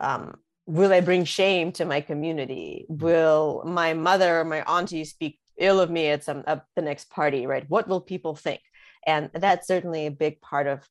um, 0.00 0.36
will 0.66 0.92
i 0.92 1.00
bring 1.00 1.24
shame 1.24 1.70
to 1.72 1.84
my 1.84 2.00
community? 2.00 2.86
Will 2.88 3.62
my 3.64 3.94
mother 3.94 4.40
or 4.40 4.44
my 4.44 4.62
auntie 4.62 5.04
speak 5.04 5.38
ill 5.58 5.80
of 5.80 5.90
me 5.90 6.08
at 6.08 6.24
some 6.24 6.42
at 6.46 6.64
the 6.74 6.82
next 6.82 7.10
party 7.10 7.46
right? 7.46 7.68
What 7.68 7.86
will 7.86 8.00
people 8.00 8.34
think? 8.34 8.60
And 9.06 9.30
that's 9.32 9.68
certainly 9.68 10.06
a 10.06 10.10
big 10.10 10.40
part 10.40 10.66
of 10.66 10.88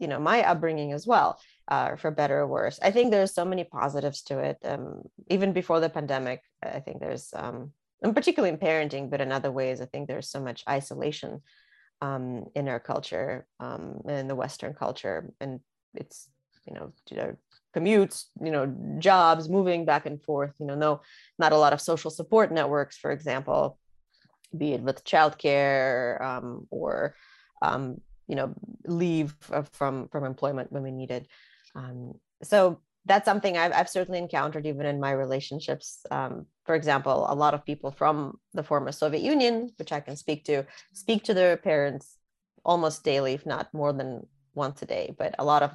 you 0.00 0.08
know 0.08 0.18
my 0.18 0.42
upbringing 0.42 0.92
as 0.92 1.06
well 1.06 1.38
uh, 1.68 1.96
for 1.96 2.10
better 2.10 2.40
or 2.40 2.46
worse. 2.46 2.78
I 2.82 2.90
think 2.90 3.10
there's 3.10 3.34
so 3.34 3.44
many 3.44 3.64
positives 3.64 4.22
to 4.22 4.38
it. 4.38 4.58
Um, 4.64 5.02
even 5.28 5.52
before 5.52 5.80
the 5.80 5.88
pandemic, 5.88 6.42
I 6.62 6.80
think 6.80 7.00
there's, 7.00 7.30
um, 7.34 7.72
and 8.02 8.14
particularly 8.14 8.52
in 8.52 8.58
parenting, 8.58 9.10
but 9.10 9.20
in 9.20 9.32
other 9.32 9.52
ways, 9.52 9.80
I 9.80 9.86
think 9.86 10.08
there's 10.08 10.30
so 10.30 10.40
much 10.40 10.64
isolation 10.68 11.42
um, 12.02 12.46
in 12.54 12.68
our 12.68 12.80
culture, 12.80 13.46
um, 13.60 14.00
in 14.08 14.26
the 14.26 14.34
Western 14.34 14.74
culture, 14.74 15.32
and 15.40 15.60
it's 15.94 16.28
you 16.66 16.74
know, 17.16 17.36
commutes, 17.74 18.26
you 18.42 18.50
know, 18.50 18.72
jobs, 18.98 19.48
moving 19.48 19.84
back 19.84 20.06
and 20.06 20.22
forth. 20.22 20.52
You 20.58 20.66
know, 20.66 20.74
no, 20.74 21.00
not 21.38 21.52
a 21.52 21.58
lot 21.58 21.72
of 21.72 21.80
social 21.80 22.10
support 22.10 22.52
networks, 22.52 22.96
for 22.96 23.10
example, 23.10 23.78
be 24.56 24.72
it 24.72 24.82
with 24.82 25.04
childcare 25.04 26.20
um, 26.20 26.66
or 26.70 27.14
um, 27.62 28.00
you 28.26 28.36
know 28.36 28.54
leave 28.86 29.34
from 29.72 30.08
from 30.08 30.24
employment 30.24 30.72
when 30.72 30.82
we 30.82 30.90
needed 30.90 31.26
um, 31.74 32.14
so 32.42 32.80
that's 33.06 33.24
something 33.24 33.56
I've, 33.56 33.72
I've, 33.72 33.88
certainly 33.88 34.18
encountered 34.18 34.66
even 34.66 34.86
in 34.86 35.00
my 35.00 35.12
relationships. 35.12 36.04
Um, 36.10 36.46
for 36.66 36.74
example, 36.74 37.26
a 37.28 37.34
lot 37.34 37.54
of 37.54 37.64
people 37.64 37.90
from 37.90 38.38
the 38.52 38.62
former 38.62 38.92
Soviet 38.92 39.22
Union, 39.22 39.72
which 39.76 39.92
I 39.92 40.00
can 40.00 40.16
speak 40.16 40.44
to, 40.44 40.64
speak 40.92 41.24
to 41.24 41.34
their 41.34 41.56
parents 41.56 42.18
almost 42.64 43.02
daily, 43.02 43.32
if 43.32 43.46
not 43.46 43.72
more 43.72 43.92
than 43.92 44.26
once 44.54 44.82
a 44.82 44.86
day. 44.86 45.14
But 45.16 45.34
a 45.38 45.44
lot 45.44 45.62
of 45.62 45.72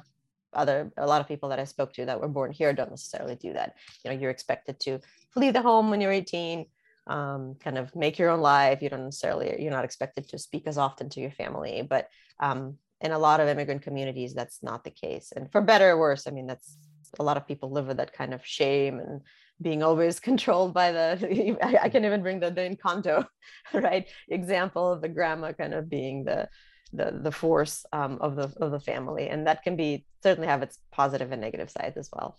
other, 0.52 0.92
a 0.96 1.06
lot 1.06 1.20
of 1.20 1.28
people 1.28 1.48
that 1.48 1.58
I 1.58 1.64
spoke 1.64 1.92
to 1.94 2.06
that 2.06 2.20
were 2.20 2.28
born 2.28 2.52
here 2.52 2.72
don't 2.72 2.90
necessarily 2.90 3.34
do 3.34 3.52
that. 3.52 3.74
You 4.04 4.10
know, 4.10 4.16
you're 4.16 4.30
expected 4.30 4.78
to 4.80 5.00
leave 5.34 5.52
the 5.52 5.62
home 5.62 5.90
when 5.90 6.00
you're 6.00 6.12
18, 6.12 6.66
um, 7.08 7.56
kind 7.60 7.76
of 7.76 7.94
make 7.94 8.18
your 8.18 8.30
own 8.30 8.40
life. 8.40 8.82
You 8.82 8.88
don't 8.88 9.04
necessarily, 9.04 9.56
you're 9.60 9.72
not 9.72 9.84
expected 9.84 10.28
to 10.28 10.38
speak 10.38 10.66
as 10.66 10.78
often 10.78 11.08
to 11.10 11.20
your 11.20 11.32
family, 11.32 11.82
but 11.88 12.08
um, 12.40 12.78
in 13.00 13.12
a 13.12 13.18
lot 13.18 13.40
of 13.40 13.48
immigrant 13.48 13.82
communities 13.82 14.34
that's 14.34 14.62
not 14.62 14.84
the 14.84 14.90
case. 14.90 15.32
And 15.34 15.50
for 15.50 15.60
better 15.60 15.90
or 15.90 15.98
worse 15.98 16.26
i 16.26 16.30
mean 16.30 16.46
that's 16.46 16.76
a 17.18 17.22
lot 17.22 17.36
of 17.36 17.46
people 17.46 17.70
live 17.70 17.86
with 17.86 17.96
that 17.98 18.12
kind 18.12 18.34
of 18.34 18.44
shame 18.44 18.98
and 18.98 19.20
being 19.62 19.82
always 19.82 20.20
controlled 20.28 20.74
by 20.74 20.92
the 20.92 21.56
i 21.82 21.88
can 21.88 22.04
even 22.04 22.22
bring 22.22 22.40
the, 22.40 22.50
the 22.50 22.60
encanto 22.60 23.24
right 23.72 24.06
example 24.28 24.92
of 24.92 25.00
the 25.00 25.08
grandma 25.08 25.52
kind 25.52 25.72
of 25.72 25.88
being 25.88 26.24
the 26.24 26.48
the 26.92 27.18
the 27.22 27.32
force 27.32 27.84
um, 27.92 28.18
of 28.20 28.36
the 28.36 28.52
of 28.60 28.70
the 28.70 28.80
family. 28.80 29.28
And 29.28 29.46
that 29.46 29.62
can 29.62 29.76
be 29.76 30.06
certainly 30.22 30.48
have 30.48 30.62
its 30.62 30.78
positive 30.90 31.32
and 31.32 31.40
negative 31.40 31.70
sides 31.70 31.96
as 31.96 32.08
well. 32.12 32.38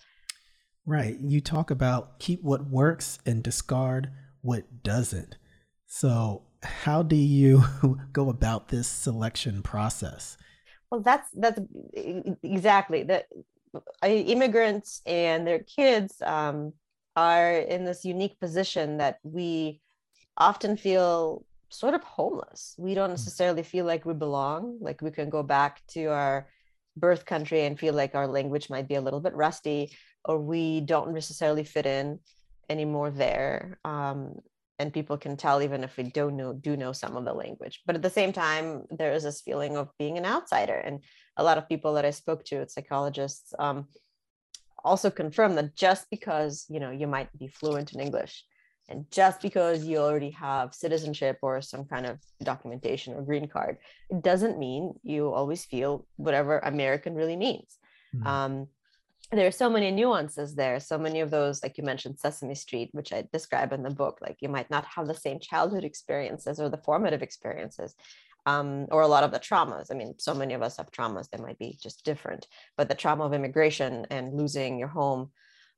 Right. 0.85 1.17
You 1.19 1.41
talk 1.41 1.69
about 1.69 2.19
keep 2.19 2.43
what 2.43 2.69
works 2.69 3.19
and 3.25 3.43
discard 3.43 4.09
what 4.41 4.83
doesn't. 4.83 5.37
So 5.85 6.43
how 6.83 7.01
do 7.01 7.15
you 7.15 7.63
go 8.11 8.29
about 8.29 8.67
this 8.67 8.87
selection 8.87 9.61
process 9.61 10.37
well, 10.91 11.01
that's 11.01 11.29
that's 11.31 11.59
exactly 12.43 13.03
that. 13.03 13.27
Immigrants 14.01 15.01
and 15.05 15.45
their 15.45 15.59
kids 15.59 16.21
um, 16.21 16.73
are 17.15 17.59
in 17.59 17.83
this 17.83 18.05
unique 18.05 18.39
position 18.39 18.97
that 18.97 19.19
we 19.21 19.81
often 20.37 20.77
feel 20.77 21.45
sort 21.69 21.93
of 21.93 22.01
homeless. 22.01 22.73
We 22.79 22.95
don't 22.95 23.09
hmm. 23.09 23.13
necessarily 23.13 23.63
feel 23.63 23.85
like 23.85 24.05
we 24.05 24.13
belong, 24.13 24.77
like 24.81 25.01
we 25.01 25.11
can 25.11 25.29
go 25.29 25.43
back 25.43 25.85
to 25.89 26.05
our 26.05 26.47
birth 26.95 27.25
country 27.25 27.65
and 27.65 27.77
feel 27.77 27.93
like 27.93 28.15
our 28.15 28.27
language 28.27 28.69
might 28.69 28.87
be 28.87 28.95
a 28.95 29.01
little 29.01 29.19
bit 29.19 29.35
rusty, 29.35 29.91
or 30.25 30.39
we 30.39 30.81
don't 30.81 31.13
necessarily 31.13 31.65
fit 31.65 31.85
in 31.85 32.19
anymore 32.69 33.11
there. 33.11 33.79
Um, 33.83 34.39
and 34.79 34.93
people 34.93 35.17
can 35.17 35.35
tell 35.35 35.61
even 35.61 35.83
if 35.83 35.97
we 35.97 36.03
don't 36.03 36.37
know 36.37 36.53
do 36.53 36.77
know 36.77 36.91
some 36.91 37.15
of 37.17 37.25
the 37.25 37.33
language 37.33 37.81
but 37.85 37.95
at 37.95 38.01
the 38.01 38.09
same 38.09 38.31
time 38.31 38.83
there 38.91 39.13
is 39.13 39.23
this 39.23 39.41
feeling 39.41 39.75
of 39.77 39.89
being 39.97 40.17
an 40.17 40.25
outsider 40.25 40.75
and 40.75 41.03
a 41.37 41.43
lot 41.43 41.57
of 41.57 41.69
people 41.69 41.93
that 41.93 42.05
i 42.05 42.11
spoke 42.11 42.43
to 42.45 42.67
psychologists 42.69 43.53
um, 43.59 43.87
also 44.83 45.09
confirm 45.09 45.55
that 45.55 45.75
just 45.75 46.09
because 46.09 46.65
you 46.69 46.79
know 46.79 46.91
you 46.91 47.07
might 47.07 47.29
be 47.37 47.47
fluent 47.47 47.93
in 47.93 47.99
english 47.99 48.43
and 48.89 49.05
just 49.11 49.41
because 49.41 49.83
you 49.83 49.97
already 49.97 50.31
have 50.31 50.73
citizenship 50.73 51.37
or 51.41 51.61
some 51.61 51.83
kind 51.83 52.05
of 52.05 52.19
documentation 52.43 53.13
or 53.13 53.21
green 53.21 53.47
card 53.47 53.77
it 54.09 54.21
doesn't 54.21 54.59
mean 54.59 54.93
you 55.03 55.31
always 55.31 55.65
feel 55.65 56.05
whatever 56.15 56.59
american 56.59 57.15
really 57.15 57.35
means 57.35 57.77
mm-hmm. 58.15 58.27
um, 58.27 58.67
there 59.31 59.47
are 59.47 59.51
so 59.51 59.69
many 59.69 59.91
nuances 59.91 60.55
there 60.55 60.79
so 60.79 60.97
many 60.97 61.19
of 61.19 61.29
those 61.29 61.61
like 61.61 61.77
you 61.77 61.83
mentioned 61.83 62.17
sesame 62.17 62.55
street 62.55 62.89
which 62.93 63.11
i 63.11 63.23
describe 63.33 63.73
in 63.73 63.83
the 63.83 63.89
book 63.89 64.19
like 64.21 64.37
you 64.41 64.49
might 64.49 64.69
not 64.69 64.85
have 64.85 65.07
the 65.07 65.13
same 65.13 65.39
childhood 65.39 65.83
experiences 65.83 66.59
or 66.59 66.69
the 66.69 66.77
formative 66.77 67.21
experiences 67.21 67.95
um, 68.45 68.87
or 68.91 69.01
a 69.01 69.07
lot 69.07 69.25
of 69.25 69.31
the 69.31 69.39
traumas. 69.39 69.91
I 69.91 69.95
mean 69.95 70.15
so 70.17 70.33
many 70.33 70.53
of 70.53 70.61
us 70.61 70.77
have 70.77 70.91
traumas 70.91 71.29
that 71.29 71.41
might 71.41 71.59
be 71.59 71.77
just 71.81 72.05
different 72.05 72.47
but 72.77 72.87
the 72.87 72.95
trauma 72.95 73.25
of 73.25 73.33
immigration 73.33 74.07
and 74.09 74.33
losing 74.33 74.79
your 74.79 74.87
home 74.87 75.31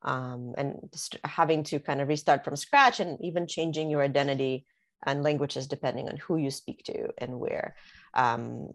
um, 0.03 0.53
and 0.57 0.77
having 1.23 1.63
to 1.63 1.79
kind 1.79 2.01
of 2.01 2.07
restart 2.07 2.45
from 2.45 2.55
scratch 2.55 2.99
and 2.99 3.17
even 3.21 3.47
changing 3.47 3.89
your 3.89 4.03
identity 4.03 4.65
and 5.05 5.23
languages 5.23 5.67
depending 5.67 6.07
on 6.07 6.17
who 6.17 6.37
you 6.37 6.51
speak 6.51 6.83
to 6.83 7.09
and 7.17 7.39
where 7.39 7.75
um, 8.13 8.69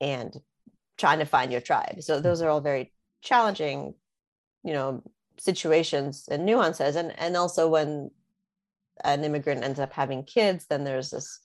and 0.00 0.40
trying 0.96 1.18
to 1.18 1.26
find 1.26 1.52
your 1.52 1.60
tribe. 1.60 2.02
So 2.02 2.20
those 2.20 2.40
are 2.40 2.48
all 2.48 2.60
very 2.60 2.92
challenging 3.22 3.94
you 4.64 4.72
know 4.72 5.02
situations 5.38 6.24
and 6.30 6.44
nuances. 6.44 6.96
And 6.96 7.18
and 7.18 7.36
also 7.36 7.68
when 7.68 8.10
an 9.04 9.24
immigrant 9.24 9.62
ends 9.62 9.78
up 9.78 9.92
having 9.92 10.24
kids 10.24 10.66
then 10.66 10.82
there's 10.84 11.10
this 11.10 11.40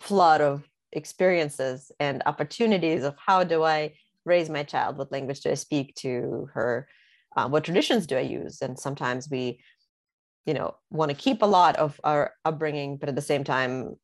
flood 0.00 0.40
of 0.40 0.68
experiences 0.92 1.92
and 2.00 2.22
opportunities 2.26 3.04
of 3.04 3.14
how 3.24 3.44
do 3.44 3.62
i 3.62 3.92
raise 4.24 4.50
my 4.50 4.62
child? 4.62 4.98
What 4.98 5.12
language 5.12 5.40
do 5.40 5.50
i 5.50 5.54
speak 5.54 5.94
to 5.96 6.48
her? 6.52 6.88
Uh, 7.36 7.48
what 7.48 7.64
traditions 7.64 8.06
do 8.06 8.16
i 8.16 8.20
use? 8.20 8.60
And 8.62 8.78
sometimes 8.78 9.28
we 9.30 9.60
you 10.46 10.54
know 10.54 10.74
want 10.90 11.10
to 11.10 11.16
keep 11.16 11.42
a 11.42 11.46
lot 11.46 11.76
of 11.76 12.00
our 12.04 12.32
upbringing 12.44 12.96
but 12.96 13.08
at 13.08 13.14
the 13.14 13.22
same 13.22 13.44
time 13.44 13.96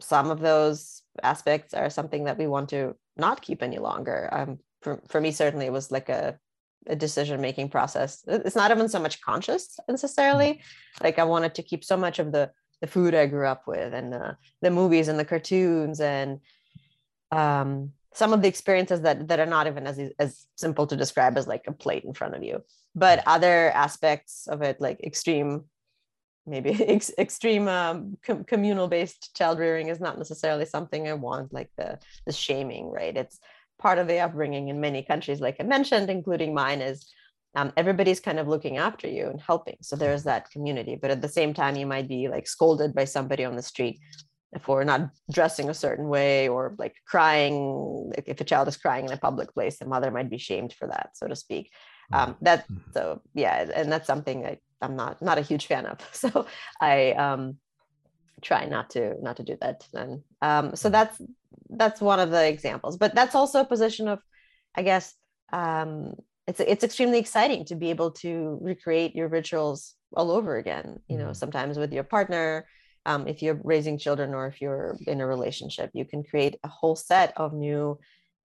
some 0.00 0.30
of 0.30 0.40
those 0.40 1.02
aspects 1.22 1.74
are 1.74 1.90
something 1.90 2.24
that 2.24 2.38
we 2.38 2.46
want 2.46 2.68
to 2.70 2.94
not 3.16 3.40
keep 3.40 3.62
any 3.62 3.78
longer. 3.78 4.28
Um, 4.30 4.58
for, 4.86 5.02
for 5.08 5.20
me 5.20 5.32
certainly 5.32 5.66
it 5.66 5.72
was 5.72 5.90
like 5.90 6.08
a, 6.08 6.38
a 6.86 6.94
decision 6.94 7.40
making 7.40 7.68
process 7.68 8.22
it's 8.28 8.54
not 8.54 8.70
even 8.70 8.88
so 8.88 9.00
much 9.00 9.20
conscious 9.20 9.80
necessarily 9.88 10.50
mm-hmm. 10.52 11.04
like 11.04 11.18
i 11.18 11.24
wanted 11.24 11.52
to 11.56 11.62
keep 11.64 11.82
so 11.82 11.96
much 11.96 12.20
of 12.20 12.30
the 12.30 12.48
the 12.80 12.86
food 12.86 13.12
i 13.12 13.26
grew 13.26 13.48
up 13.48 13.66
with 13.66 13.92
and 13.92 14.12
the, 14.12 14.36
the 14.62 14.70
movies 14.70 15.08
and 15.08 15.18
the 15.18 15.24
cartoons 15.24 15.98
and 16.00 16.38
um, 17.32 17.90
some 18.14 18.32
of 18.32 18.42
the 18.42 18.48
experiences 18.48 19.00
that 19.00 19.26
that 19.26 19.40
are 19.40 19.52
not 19.56 19.66
even 19.66 19.88
as 19.88 19.98
as 20.20 20.46
simple 20.54 20.86
to 20.86 20.96
describe 20.96 21.36
as 21.36 21.48
like 21.48 21.64
a 21.66 21.72
plate 21.72 22.04
in 22.04 22.14
front 22.14 22.36
of 22.36 22.44
you 22.44 22.62
but 22.94 23.24
other 23.26 23.72
aspects 23.72 24.46
of 24.46 24.62
it 24.62 24.80
like 24.80 25.00
extreme 25.02 25.64
maybe 26.46 26.70
ex- 26.88 27.12
extreme 27.18 27.66
um, 27.68 28.16
com- 28.24 28.44
communal 28.44 28.88
based 28.88 29.36
child 29.36 29.58
rearing 29.58 29.88
is 29.88 30.00
not 30.00 30.18
necessarily 30.18 30.64
something 30.64 31.08
I 31.08 31.14
want, 31.14 31.52
like 31.52 31.70
the 31.76 31.98
the 32.24 32.32
shaming, 32.32 32.90
right? 32.90 33.16
It's 33.16 33.38
part 33.78 33.98
of 33.98 34.08
the 34.08 34.20
upbringing 34.20 34.68
in 34.68 34.80
many 34.80 35.02
countries, 35.02 35.40
like 35.40 35.56
I 35.60 35.64
mentioned, 35.64 36.10
including 36.10 36.54
mine, 36.54 36.80
is 36.80 37.06
um, 37.54 37.72
everybody's 37.76 38.20
kind 38.20 38.38
of 38.38 38.48
looking 38.48 38.76
after 38.76 39.08
you 39.08 39.28
and 39.28 39.40
helping. 39.40 39.76
So 39.80 39.96
there's 39.96 40.24
that 40.24 40.50
community. 40.50 40.98
But 41.00 41.10
at 41.10 41.22
the 41.22 41.28
same 41.28 41.54
time, 41.54 41.76
you 41.76 41.86
might 41.86 42.08
be 42.08 42.28
like 42.28 42.46
scolded 42.46 42.94
by 42.94 43.06
somebody 43.06 43.44
on 43.44 43.56
the 43.56 43.62
street 43.62 43.98
for 44.60 44.84
not 44.84 45.10
dressing 45.30 45.68
a 45.70 45.74
certain 45.74 46.08
way 46.08 46.48
or 46.48 46.74
like 46.78 46.94
crying. 47.06 48.12
Like 48.14 48.24
if 48.26 48.40
a 48.40 48.44
child 48.44 48.68
is 48.68 48.76
crying 48.76 49.06
in 49.06 49.12
a 49.12 49.16
public 49.16 49.52
place, 49.54 49.78
the 49.78 49.86
mother 49.86 50.10
might 50.10 50.30
be 50.30 50.38
shamed 50.38 50.74
for 50.74 50.86
that, 50.88 51.10
so 51.14 51.26
to 51.26 51.36
speak. 51.36 51.72
Mm-hmm. 52.12 52.30
Um, 52.30 52.36
that 52.42 52.64
mm-hmm. 52.64 52.90
so 52.92 53.22
yeah, 53.34 53.66
and 53.74 53.90
that's 53.90 54.06
something 54.06 54.42
that 54.42 54.58
I'm 54.82 54.96
not 54.96 55.20
not 55.22 55.38
a 55.38 55.42
huge 55.42 55.66
fan 55.66 55.86
of. 55.86 55.98
So 56.12 56.46
I 56.80 57.12
um, 57.12 57.56
try 58.42 58.66
not 58.66 58.90
to 58.90 59.14
not 59.22 59.36
to 59.38 59.42
do 59.42 59.56
that. 59.60 59.86
And 59.94 60.22
um, 60.42 60.76
so 60.76 60.88
mm-hmm. 60.88 60.92
that's 60.92 61.22
that's 61.70 62.00
one 62.00 62.20
of 62.20 62.30
the 62.30 62.46
examples. 62.46 62.96
But 62.96 63.14
that's 63.14 63.34
also 63.34 63.60
a 63.60 63.64
position 63.64 64.08
of, 64.08 64.20
I 64.74 64.82
guess, 64.82 65.14
um, 65.52 66.14
it's 66.46 66.60
it's 66.60 66.84
extremely 66.84 67.18
exciting 67.18 67.64
to 67.66 67.74
be 67.74 67.90
able 67.90 68.12
to 68.12 68.58
recreate 68.60 69.16
your 69.16 69.28
rituals 69.28 69.94
all 70.16 70.30
over 70.30 70.56
again. 70.56 71.00
You 71.08 71.18
know, 71.18 71.32
sometimes 71.32 71.78
with 71.78 71.92
your 71.92 72.04
partner. 72.04 72.66
Um, 73.04 73.28
if 73.28 73.40
you're 73.40 73.60
raising 73.62 73.98
children 73.98 74.34
or 74.34 74.48
if 74.48 74.60
you're 74.60 74.96
in 75.06 75.20
a 75.20 75.26
relationship, 75.28 75.90
you 75.92 76.04
can 76.04 76.24
create 76.24 76.56
a 76.64 76.68
whole 76.68 76.96
set 76.96 77.32
of 77.36 77.52
new 77.52 78.00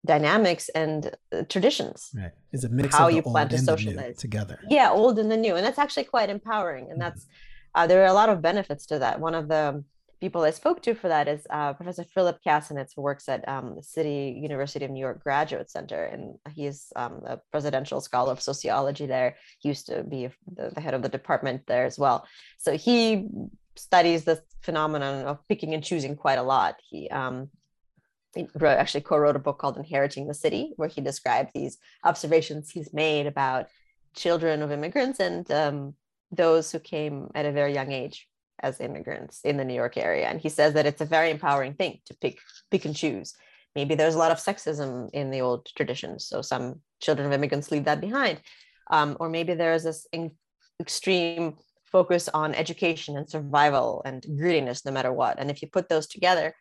dynamics 0.05 0.69
and 0.69 1.11
uh, 1.31 1.43
traditions. 1.49 2.11
Right. 2.15 2.31
It's 2.51 2.63
a 2.63 2.69
mix 2.69 2.95
how 2.95 3.07
you 3.07 3.21
plan 3.21 3.49
to 3.49 3.57
socialize 3.57 4.17
together. 4.17 4.59
Yeah, 4.69 4.91
old 4.91 5.19
and 5.19 5.31
the 5.31 5.37
new, 5.37 5.55
and 5.55 5.65
that's 5.65 5.79
actually 5.79 6.05
quite 6.05 6.29
empowering. 6.29 6.85
And 6.91 6.93
mm-hmm. 6.93 7.01
that's 7.01 7.27
uh, 7.75 7.87
there 7.87 8.01
are 8.03 8.07
a 8.07 8.13
lot 8.13 8.29
of 8.29 8.41
benefits 8.41 8.85
to 8.87 8.99
that. 8.99 9.19
One 9.19 9.35
of 9.35 9.47
the 9.47 9.83
people 10.21 10.43
I 10.43 10.51
spoke 10.51 10.83
to 10.83 10.93
for 10.93 11.07
that 11.07 11.27
is 11.27 11.45
uh, 11.49 11.73
Professor 11.73 12.03
Philip 12.03 12.39
Kasinitz, 12.45 12.91
who 12.95 13.01
works 13.01 13.27
at 13.27 13.45
um, 13.49 13.75
the 13.75 13.83
City 13.83 14.39
University 14.39 14.85
of 14.85 14.91
New 14.91 14.99
York 14.99 15.23
Graduate 15.23 15.69
Center, 15.69 16.05
and 16.05 16.35
he's 16.53 16.93
um, 16.95 17.23
a 17.25 17.37
presidential 17.51 17.99
scholar 17.99 18.31
of 18.31 18.41
sociology 18.41 19.07
there. 19.07 19.35
He 19.59 19.69
used 19.69 19.87
to 19.87 20.03
be 20.03 20.29
the, 20.55 20.69
the 20.75 20.79
head 20.79 20.93
of 20.93 21.01
the 21.01 21.09
department 21.09 21.63
there 21.67 21.85
as 21.85 21.97
well. 21.97 22.27
So 22.59 22.77
he 22.77 23.27
studies 23.75 24.23
the 24.23 24.41
phenomenon 24.61 25.25
of 25.25 25.39
picking 25.49 25.73
and 25.73 25.83
choosing 25.83 26.15
quite 26.15 26.37
a 26.37 26.43
lot. 26.43 26.75
He 26.87 27.09
um, 27.09 27.49
he 28.35 28.47
wrote, 28.55 28.77
actually 28.77 29.01
co-wrote 29.01 29.35
a 29.35 29.39
book 29.39 29.57
called 29.57 29.75
Inheriting 29.75 30.27
the 30.27 30.33
City, 30.33 30.71
where 30.77 30.87
he 30.87 31.01
described 31.01 31.49
these 31.53 31.79
observations 32.05 32.69
he's 32.69 32.93
made 32.93 33.27
about 33.27 33.67
children 34.15 34.61
of 34.61 34.71
immigrants 34.71 35.19
and 35.19 35.51
um, 35.51 35.95
those 36.31 36.71
who 36.71 36.79
came 36.79 37.29
at 37.35 37.45
a 37.45 37.51
very 37.51 37.73
young 37.73 37.91
age 37.91 38.29
as 38.61 38.79
immigrants 38.79 39.41
in 39.43 39.57
the 39.57 39.65
New 39.65 39.73
York 39.73 39.97
area. 39.97 40.27
And 40.27 40.39
he 40.39 40.49
says 40.49 40.73
that 40.73 40.85
it's 40.85 41.01
a 41.01 41.05
very 41.05 41.29
empowering 41.31 41.73
thing 41.73 41.99
to 42.05 42.13
pick 42.15 42.39
pick 42.69 42.85
and 42.85 42.95
choose. 42.95 43.33
Maybe 43.75 43.95
there's 43.95 44.15
a 44.15 44.19
lot 44.19 44.31
of 44.31 44.37
sexism 44.37 45.09
in 45.13 45.31
the 45.31 45.41
old 45.41 45.69
traditions, 45.77 46.25
so 46.25 46.41
some 46.41 46.81
children 47.01 47.27
of 47.27 47.33
immigrants 47.33 47.71
leave 47.71 47.85
that 47.85 48.01
behind, 48.01 48.41
um, 48.89 49.15
or 49.19 49.29
maybe 49.29 49.53
there's 49.53 49.83
this 49.83 50.05
in- 50.11 50.35
extreme 50.79 51.55
focus 51.85 52.29
on 52.33 52.55
education 52.55 53.17
and 53.17 53.29
survival 53.29 54.01
and 54.05 54.23
grittiness, 54.23 54.85
no 54.85 54.91
matter 54.91 55.13
what. 55.13 55.39
And 55.39 55.49
if 55.49 55.61
you 55.61 55.67
put 55.69 55.89
those 55.89 56.07
together, 56.07 56.53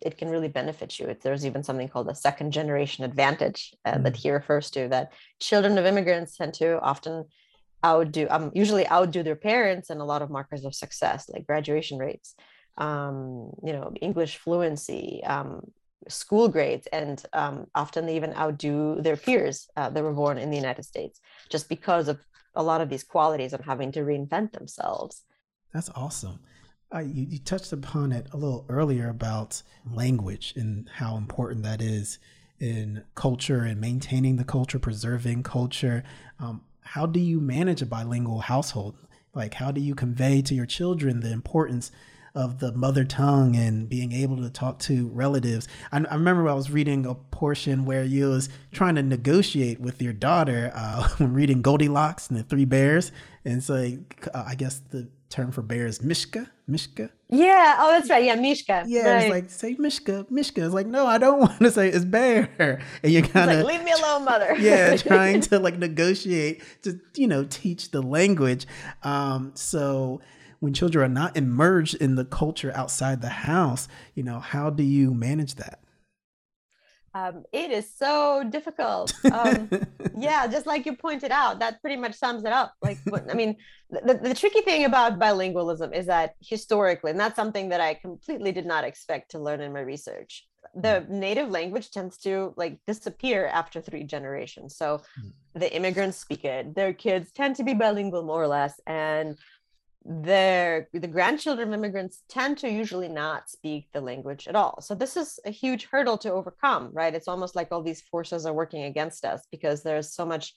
it 0.00 0.16
can 0.16 0.28
really 0.28 0.48
benefit 0.48 0.98
you. 0.98 1.14
There's 1.20 1.46
even 1.46 1.62
something 1.62 1.88
called 1.88 2.08
a 2.08 2.14
second 2.14 2.52
generation 2.52 3.04
advantage 3.04 3.74
uh, 3.84 3.94
mm. 3.94 4.04
that 4.04 4.16
he 4.16 4.30
refers 4.30 4.70
to 4.70 4.88
that 4.88 5.12
children 5.40 5.78
of 5.78 5.86
immigrants 5.86 6.36
tend 6.36 6.54
to 6.54 6.80
often 6.80 7.24
outdo, 7.84 8.26
um, 8.30 8.50
usually 8.54 8.88
outdo 8.88 9.22
their 9.22 9.36
parents 9.36 9.90
and 9.90 10.00
a 10.00 10.04
lot 10.04 10.22
of 10.22 10.30
markers 10.30 10.64
of 10.64 10.74
success 10.74 11.28
like 11.28 11.46
graduation 11.46 11.98
rates, 11.98 12.34
um, 12.78 13.50
you 13.64 13.72
know, 13.72 13.92
English 14.00 14.38
fluency, 14.38 15.22
um, 15.24 15.62
school 16.08 16.48
grades, 16.48 16.86
and 16.92 17.24
um, 17.32 17.66
often 17.74 18.06
they 18.06 18.16
even 18.16 18.34
outdo 18.34 19.00
their 19.00 19.16
peers 19.16 19.68
uh, 19.76 19.90
that 19.90 20.02
were 20.02 20.12
born 20.12 20.38
in 20.38 20.50
the 20.50 20.56
United 20.56 20.84
States 20.84 21.20
just 21.50 21.68
because 21.68 22.08
of 22.08 22.20
a 22.54 22.62
lot 22.62 22.80
of 22.80 22.88
these 22.88 23.04
qualities 23.04 23.52
of 23.52 23.60
having 23.60 23.92
to 23.92 24.00
reinvent 24.00 24.52
themselves. 24.52 25.22
That's 25.72 25.90
awesome. 25.94 26.40
Uh, 26.94 26.98
you, 26.98 27.26
you 27.30 27.38
touched 27.38 27.72
upon 27.72 28.12
it 28.12 28.26
a 28.32 28.36
little 28.36 28.66
earlier 28.68 29.08
about 29.08 29.62
language 29.90 30.52
and 30.56 30.88
how 30.94 31.16
important 31.16 31.62
that 31.62 31.80
is 31.80 32.18
in 32.60 33.02
culture 33.14 33.62
and 33.62 33.80
maintaining 33.80 34.36
the 34.36 34.44
culture, 34.44 34.78
preserving 34.78 35.42
culture. 35.42 36.04
Um, 36.38 36.62
how 36.82 37.06
do 37.06 37.20
you 37.20 37.40
manage 37.40 37.82
a 37.82 37.86
bilingual 37.86 38.40
household? 38.40 38.96
Like, 39.34 39.54
how 39.54 39.70
do 39.70 39.80
you 39.80 39.94
convey 39.94 40.42
to 40.42 40.54
your 40.54 40.66
children 40.66 41.20
the 41.20 41.32
importance 41.32 41.90
of 42.34 42.60
the 42.60 42.72
mother 42.72 43.04
tongue 43.04 43.54
and 43.56 43.88
being 43.88 44.12
able 44.12 44.36
to 44.38 44.50
talk 44.50 44.78
to 44.80 45.08
relatives? 45.08 45.68
I, 45.90 45.98
I 45.98 46.14
remember 46.14 46.48
I 46.48 46.54
was 46.54 46.70
reading 46.70 47.06
a 47.06 47.14
portion 47.14 47.84
where 47.84 48.04
you 48.04 48.28
was 48.28 48.48
trying 48.72 48.96
to 48.96 49.02
negotiate 49.02 49.80
with 49.80 50.02
your 50.02 50.12
daughter 50.12 50.70
uh, 50.74 51.08
when 51.16 51.32
reading 51.32 51.62
Goldilocks 51.62 52.28
and 52.28 52.38
the 52.38 52.42
Three 52.42 52.66
Bears, 52.66 53.12
and 53.44 53.62
so 53.62 53.96
uh, 54.34 54.44
I 54.46 54.54
guess 54.54 54.80
the 54.90 55.08
term 55.30 55.50
for 55.50 55.62
bear 55.62 55.86
is 55.86 56.02
Mishka. 56.02 56.50
Mishka. 56.72 57.10
Yeah. 57.28 57.76
Oh, 57.78 57.90
that's 57.92 58.10
right. 58.10 58.24
Yeah, 58.24 58.34
Mishka. 58.34 58.84
Yeah. 58.86 59.10
Right. 59.10 59.22
It's 59.24 59.30
like 59.30 59.50
say 59.50 59.76
Mishka. 59.78 60.26
Mishka. 60.30 60.64
It's 60.64 60.74
like 60.74 60.86
no, 60.86 61.06
I 61.06 61.18
don't 61.18 61.38
want 61.46 61.58
to 61.58 61.70
say 61.70 61.88
it's 61.88 62.04
bear. 62.04 62.80
And 63.02 63.12
you 63.12 63.22
kind 63.22 63.50
of 63.50 63.58
like, 63.58 63.66
leave 63.66 63.84
me 63.84 63.92
alone, 63.92 64.24
mother. 64.24 64.56
yeah, 64.58 64.96
trying 64.96 65.40
to 65.42 65.58
like 65.58 65.78
negotiate 65.78 66.62
to 66.82 66.98
you 67.14 67.28
know 67.28 67.44
teach 67.44 67.90
the 67.90 68.02
language. 68.02 68.66
Um, 69.02 69.52
so 69.54 70.20
when 70.60 70.72
children 70.72 71.04
are 71.04 71.12
not 71.12 71.36
immersed 71.36 71.94
in 71.96 72.14
the 72.14 72.24
culture 72.24 72.72
outside 72.74 73.20
the 73.20 73.28
house, 73.28 73.88
you 74.14 74.22
know, 74.22 74.38
how 74.38 74.70
do 74.70 74.82
you 74.82 75.12
manage 75.12 75.56
that? 75.56 75.81
Um, 77.14 77.44
it 77.52 77.70
is 77.70 77.92
so 77.94 78.42
difficult. 78.48 79.12
Um, 79.30 79.70
yeah, 80.16 80.46
just 80.46 80.66
like 80.66 80.86
you 80.86 80.96
pointed 80.96 81.30
out, 81.30 81.58
that 81.58 81.80
pretty 81.80 81.96
much 81.96 82.14
sums 82.14 82.44
it 82.44 82.52
up. 82.52 82.74
Like, 82.82 82.98
I 83.30 83.34
mean, 83.34 83.56
the, 83.90 84.18
the 84.22 84.34
tricky 84.34 84.62
thing 84.62 84.84
about 84.84 85.18
bilingualism 85.18 85.94
is 85.94 86.06
that 86.06 86.34
historically, 86.40 87.10
and 87.10 87.20
that's 87.20 87.36
something 87.36 87.68
that 87.68 87.80
I 87.80 87.94
completely 87.94 88.52
did 88.52 88.66
not 88.66 88.84
expect 88.84 89.32
to 89.32 89.38
learn 89.38 89.60
in 89.60 89.72
my 89.72 89.80
research. 89.80 90.46
The 90.74 91.04
native 91.08 91.50
language 91.50 91.90
tends 91.90 92.16
to 92.18 92.54
like 92.56 92.78
disappear 92.86 93.46
after 93.46 93.80
three 93.80 94.04
generations. 94.04 94.76
So 94.76 95.02
hmm. 95.20 95.28
the 95.54 95.74
immigrants 95.74 96.16
speak 96.16 96.44
it, 96.44 96.74
their 96.74 96.94
kids 96.94 97.30
tend 97.32 97.56
to 97.56 97.64
be 97.64 97.74
bilingual 97.74 98.22
more 98.22 98.42
or 98.42 98.48
less, 98.48 98.80
and 98.86 99.36
their 100.04 100.88
the 100.92 101.06
grandchildren 101.06 101.68
of 101.68 101.74
immigrants 101.74 102.22
tend 102.28 102.58
to 102.58 102.68
usually 102.68 103.08
not 103.08 103.48
speak 103.48 103.88
the 103.92 104.00
language 104.00 104.48
at 104.48 104.56
all. 104.56 104.80
So 104.80 104.94
this 104.94 105.16
is 105.16 105.38
a 105.44 105.50
huge 105.50 105.88
hurdle 105.90 106.18
to 106.18 106.32
overcome 106.32 106.90
right? 106.92 107.14
It's 107.14 107.28
almost 107.28 107.54
like 107.54 107.68
all 107.70 107.82
these 107.82 108.02
forces 108.02 108.46
are 108.46 108.52
working 108.52 108.84
against 108.84 109.24
us 109.24 109.46
because 109.50 109.82
there's 109.82 110.12
so 110.12 110.26
much 110.26 110.54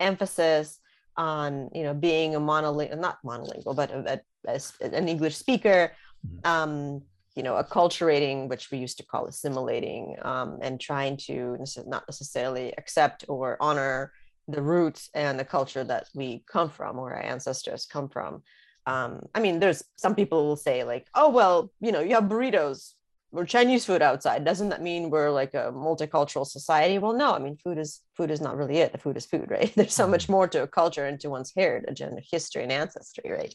emphasis 0.00 0.80
on 1.18 1.68
you 1.74 1.82
know 1.82 1.92
being 1.92 2.36
a 2.36 2.40
monolingual 2.40 2.98
not 2.98 3.18
monolingual 3.24 3.74
but 3.74 3.90
a, 3.90 4.20
a, 4.46 4.60
an 4.80 5.08
english 5.08 5.36
speaker 5.36 5.92
mm-hmm. 6.24 6.38
um, 6.50 7.02
you 7.34 7.42
know 7.42 7.54
acculturating 7.54 8.48
which 8.48 8.70
we 8.70 8.78
used 8.78 8.96
to 8.96 9.04
call 9.04 9.26
assimilating 9.26 10.14
um, 10.22 10.58
and 10.62 10.80
trying 10.80 11.16
to 11.16 11.58
not 11.86 12.04
necessarily 12.08 12.72
accept 12.78 13.24
or 13.28 13.56
honor 13.60 14.12
the 14.46 14.62
roots 14.62 15.10
and 15.12 15.38
the 15.38 15.44
culture 15.44 15.84
that 15.84 16.06
we 16.14 16.42
come 16.50 16.70
from 16.70 16.98
or 16.98 17.12
our 17.12 17.22
ancestors 17.22 17.84
come 17.84 18.08
from 18.08 18.42
um, 18.88 19.20
I 19.34 19.40
mean, 19.40 19.60
there's 19.60 19.84
some 19.96 20.14
people 20.14 20.46
will 20.46 20.56
say 20.56 20.82
like, 20.82 21.06
oh 21.14 21.28
well, 21.28 21.70
you 21.78 21.92
know, 21.92 22.00
you 22.00 22.14
have 22.14 22.24
burritos 22.24 22.94
or 23.32 23.44
Chinese 23.44 23.84
food 23.84 24.00
outside. 24.00 24.46
Doesn't 24.46 24.70
that 24.70 24.82
mean 24.82 25.10
we're 25.10 25.30
like 25.30 25.52
a 25.52 25.70
multicultural 25.72 26.46
society? 26.46 26.98
Well, 26.98 27.12
no. 27.12 27.34
I 27.34 27.38
mean, 27.38 27.58
food 27.62 27.76
is 27.76 28.00
food 28.16 28.30
is 28.30 28.40
not 28.40 28.56
really 28.56 28.78
it. 28.78 28.92
The 28.92 28.98
food 28.98 29.18
is 29.18 29.26
food, 29.26 29.50
right? 29.50 29.70
There's 29.74 29.92
so 29.92 30.08
much 30.08 30.24
mm-hmm. 30.24 30.32
more 30.32 30.48
to 30.48 30.62
a 30.62 30.66
culture 30.66 31.04
and 31.04 31.20
to 31.20 31.28
one's 31.28 31.52
heritage 31.54 32.00
and 32.00 32.18
history 32.30 32.62
and 32.62 32.72
ancestry, 32.72 33.30
right? 33.30 33.54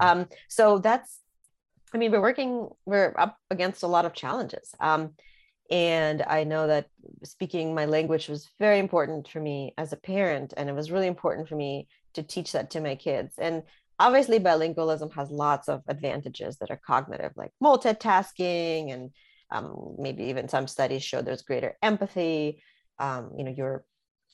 Mm-hmm. 0.00 0.20
Um, 0.20 0.28
so 0.48 0.78
that's, 0.78 1.18
I 1.94 1.96
mean, 1.96 2.10
we're 2.12 2.20
working, 2.20 2.68
we're 2.84 3.14
up 3.16 3.38
against 3.50 3.84
a 3.84 3.88
lot 3.88 4.04
of 4.04 4.12
challenges. 4.12 4.74
Um, 4.80 5.14
and 5.70 6.22
I 6.22 6.44
know 6.44 6.66
that 6.66 6.88
speaking 7.22 7.74
my 7.74 7.86
language 7.86 8.28
was 8.28 8.50
very 8.58 8.78
important 8.78 9.28
for 9.28 9.40
me 9.40 9.72
as 9.78 9.94
a 9.94 9.96
parent, 9.96 10.52
and 10.54 10.68
it 10.68 10.74
was 10.74 10.90
really 10.90 11.06
important 11.06 11.48
for 11.48 11.56
me 11.56 11.88
to 12.12 12.22
teach 12.22 12.52
that 12.52 12.70
to 12.72 12.80
my 12.80 12.96
kids. 12.96 13.34
And 13.38 13.62
obviously 13.98 14.38
bilingualism 14.40 15.12
has 15.14 15.30
lots 15.30 15.68
of 15.68 15.82
advantages 15.88 16.56
that 16.58 16.70
are 16.70 16.80
cognitive 16.86 17.32
like 17.36 17.52
multitasking 17.62 18.92
and 18.92 19.10
um, 19.50 19.96
maybe 19.98 20.24
even 20.24 20.48
some 20.48 20.66
studies 20.66 21.02
show 21.02 21.22
there's 21.22 21.42
greater 21.42 21.76
empathy. 21.82 22.62
Um, 22.98 23.32
you 23.36 23.44
know 23.44 23.54
you're 23.56 23.84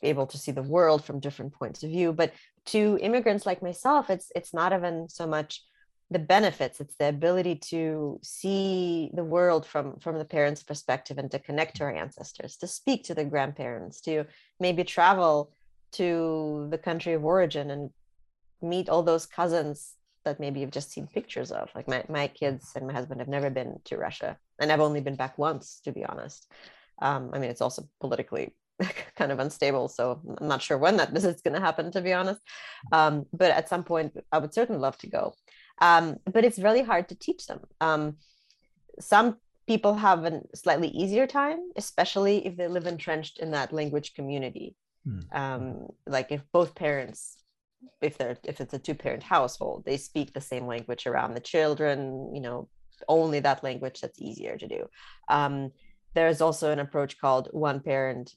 able 0.03 0.27
to 0.27 0.39
see 0.39 0.53
the 0.53 0.63
world 0.63 1.05
from 1.05 1.21
different 1.21 1.53
points 1.53 1.83
of 1.83 1.91
view. 1.91 2.13
But 2.13 2.33
to 2.67 2.99
immigrants 3.01 3.47
like 3.47 3.63
myself 3.63 4.11
it's 4.11 4.31
it's 4.35 4.53
not 4.53 4.73
even 4.73 5.09
so 5.09 5.27
much 5.27 5.63
the 6.11 6.19
benefits 6.19 6.81
it's 6.81 6.97
the 6.97 7.09
ability 7.09 7.55
to 7.55 8.19
see 8.23 9.11
the 9.15 9.25
world 9.25 9.65
from 9.65 9.99
from 10.01 10.19
the 10.19 10.25
parents 10.25 10.63
perspective 10.63 11.19
and 11.19 11.31
to 11.31 11.39
connect 11.39 11.77
to 11.77 11.85
our 11.85 11.95
ancestors 11.95 12.57
to 12.57 12.67
speak 12.67 13.05
to 13.05 13.15
the 13.15 13.25
grandparents 13.25 14.01
to 14.01 14.25
maybe 14.59 14.85
travel 14.85 15.53
to 15.93 16.67
the 16.71 16.79
country 16.79 17.13
of 17.13 17.25
origin 17.25 17.71
and 17.71 17.91
meet 18.63 18.89
all 18.89 19.03
those 19.03 19.27
cousins 19.27 19.95
that 20.25 20.41
maybe 20.41 20.61
you've 20.61 20.71
just 20.71 20.93
seen 20.93 21.07
pictures 21.07 21.51
of. 21.51 21.71
Like 21.75 21.89
my, 21.89 22.05
my 22.09 22.29
kids 22.29 22.73
and 22.77 22.87
my 22.87 22.93
husband 22.93 23.21
have 23.21 23.29
never 23.29 23.51
been 23.51 23.81
to 23.85 23.97
Russia, 23.97 24.37
and 24.59 24.71
I've 24.71 24.81
only 24.81 25.01
been 25.01 25.17
back 25.17 25.39
once, 25.39 25.81
to 25.85 25.93
be 25.93 26.05
honest. 26.05 26.51
Um, 27.01 27.31
I 27.33 27.39
mean, 27.39 27.51
it's 27.51 27.63
also 27.63 27.89
politically 28.01 28.55
kind 29.17 29.33
of 29.33 29.39
unstable, 29.39 29.89
so 29.89 30.21
I'm 30.39 30.49
not 30.49 30.63
sure 30.63 30.79
when 30.79 30.97
that 30.99 31.13
visit's 31.19 31.43
going 31.43 31.55
to 31.55 31.61
happen, 31.61 31.91
to 31.93 32.01
be 32.01 32.13
honest. 32.13 32.41
Um, 32.93 33.27
but 33.33 33.51
at 33.51 33.69
some 33.69 33.85
point, 33.85 34.13
I 34.33 34.39
would 34.39 34.55
certainly 34.55 34.81
love 34.81 34.99
to 34.99 35.09
go. 35.09 35.35
Um, 35.81 36.17
but 36.31 36.45
it's 36.45 36.59
really 36.59 36.83
hard 36.83 37.09
to 37.09 37.15
teach 37.15 37.47
them. 37.47 37.61
Um, 37.81 38.17
some 38.99 39.39
people 39.67 39.95
have 39.95 40.25
a 40.25 40.43
slightly 40.55 40.89
easier 40.89 41.27
time, 41.27 41.71
especially 41.77 42.47
if 42.47 42.57
they 42.57 42.69
live 42.69 42.87
entrenched 42.87 43.39
in 43.39 43.53
that 43.53 43.73
language 43.73 44.15
community. 44.15 44.77
Mm. 45.07 45.35
Um, 45.35 45.87
like 46.07 46.31
if 46.31 46.43
both 46.53 46.75
parents 46.75 47.40
if 48.01 48.19
they're 48.19 48.37
if 48.45 48.61
it's 48.61 48.75
a 48.75 48.79
two 48.79 48.95
parent 48.95 49.23
household 49.23 49.83
they 49.85 49.97
speak 49.97 50.33
the 50.33 50.41
same 50.41 50.67
language 50.67 51.07
around 51.07 51.35
the 51.35 51.41
children 51.41 52.35
you 52.35 52.41
know 52.41 52.69
only 53.09 53.41
that 53.41 53.65
language 53.65 54.01
that's 54.01 54.21
easier 54.21 54.57
to 54.57 54.69
do. 54.69 54.87
Um, 55.29 55.73
there's 56.15 56.41
also 56.41 56.73
an 56.73 56.81
approach 56.81 57.19
called 57.19 57.49
one 57.53 57.81
parent 57.81 58.33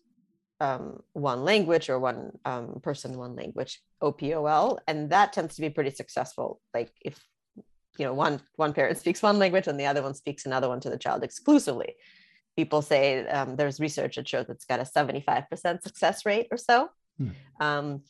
um, 0.59 1.01
one 1.13 1.43
language 1.43 1.89
or 1.89 1.99
one 1.99 2.31
um, 2.45 2.79
person 2.81 3.17
one 3.17 3.35
language 3.35 3.81
opol 4.01 4.77
and 4.87 5.09
that 5.09 5.33
tends 5.33 5.55
to 5.55 5.61
be 5.61 5.69
pretty 5.69 5.89
successful. 5.89 6.61
Like 6.73 6.91
if 7.01 7.19
you 7.97 8.05
know 8.05 8.13
one 8.13 8.39
one 8.55 8.73
parent 8.73 8.97
speaks 8.99 9.21
one 9.21 9.39
language 9.39 9.67
and 9.67 9.79
the 9.79 9.85
other 9.85 10.01
one 10.01 10.13
speaks 10.13 10.45
another 10.45 10.69
one 10.69 10.79
to 10.81 10.89
the 10.89 10.97
child 10.97 11.23
exclusively. 11.23 11.95
People 12.55 12.83
say 12.83 13.27
um, 13.27 13.55
there's 13.55 13.79
research 13.79 14.15
that 14.15 14.27
shows 14.27 14.45
it's 14.47 14.65
got 14.65 14.79
a 14.79 14.83
75% 14.83 15.81
success 15.81 16.23
rate 16.23 16.47
or 16.51 16.57
so. 16.57 16.89
Hmm. 17.17 17.29
um, 17.59 18.01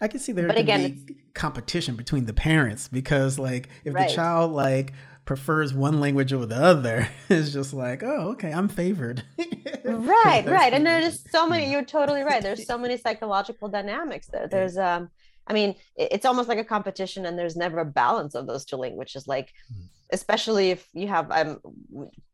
I 0.00 0.08
can 0.08 0.20
see 0.20 0.32
there 0.32 0.46
but 0.46 0.58
again, 0.58 1.02
be 1.04 1.16
competition 1.34 1.96
between 1.96 2.26
the 2.26 2.32
parents 2.32 2.88
because 2.88 3.38
like 3.38 3.68
if 3.84 3.94
right. 3.94 4.08
the 4.08 4.14
child 4.14 4.52
like 4.52 4.92
prefers 5.24 5.72
one 5.72 6.00
language 6.00 6.32
over 6.32 6.46
the 6.46 6.56
other, 6.56 7.08
it's 7.28 7.52
just 7.52 7.72
like, 7.72 8.02
oh, 8.02 8.30
okay, 8.32 8.52
I'm 8.52 8.68
favored. 8.68 9.22
right, 9.84 10.44
right. 10.46 10.72
And 10.72 10.84
there's 10.86 11.24
so 11.30 11.48
many, 11.48 11.70
you're 11.70 11.84
totally 11.84 12.22
right. 12.22 12.42
There's 12.42 12.66
so 12.66 12.76
many 12.84 12.96
psychological 12.96 13.68
dynamics 13.68 14.28
there. 14.28 14.48
There's 14.48 14.76
um 14.76 15.10
I 15.46 15.52
mean, 15.52 15.74
it's 15.96 16.26
almost 16.26 16.48
like 16.48 16.58
a 16.58 16.64
competition 16.64 17.26
and 17.26 17.38
there's 17.38 17.56
never 17.56 17.80
a 17.80 17.84
balance 17.84 18.34
of 18.34 18.46
those 18.46 18.64
two 18.64 18.76
languages. 18.76 19.26
Like, 19.26 19.52
hmm. 19.72 19.82
especially 20.12 20.70
if 20.70 20.86
you 20.92 21.08
have 21.08 21.30
um 21.30 21.60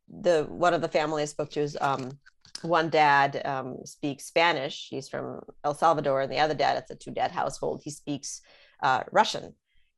the 0.09 0.47
one 0.49 0.75
of 0.75 0.81
the 0.81 0.89
family 0.89 1.23
I 1.23 1.27
spoke 1.27 1.51
to 1.51 1.61
is 1.61 1.77
um 1.81 2.19
one 2.63 2.89
dad 2.91 3.43
um, 3.45 3.79
speaks 3.85 4.25
Spanish. 4.25 4.89
He's 4.91 5.09
from 5.09 5.41
El 5.65 5.75
Salvador, 5.75 6.23
and 6.23 6.33
the 6.33 6.39
other 6.39 6.55
dad, 6.55 6.77
it's 6.79 6.91
a 6.91 6.95
two 6.95 7.11
dad 7.11 7.31
household. 7.31 7.83
He 7.85 7.91
speaks 7.91 8.41
uh, 8.83 9.05
Russian, 9.13 9.55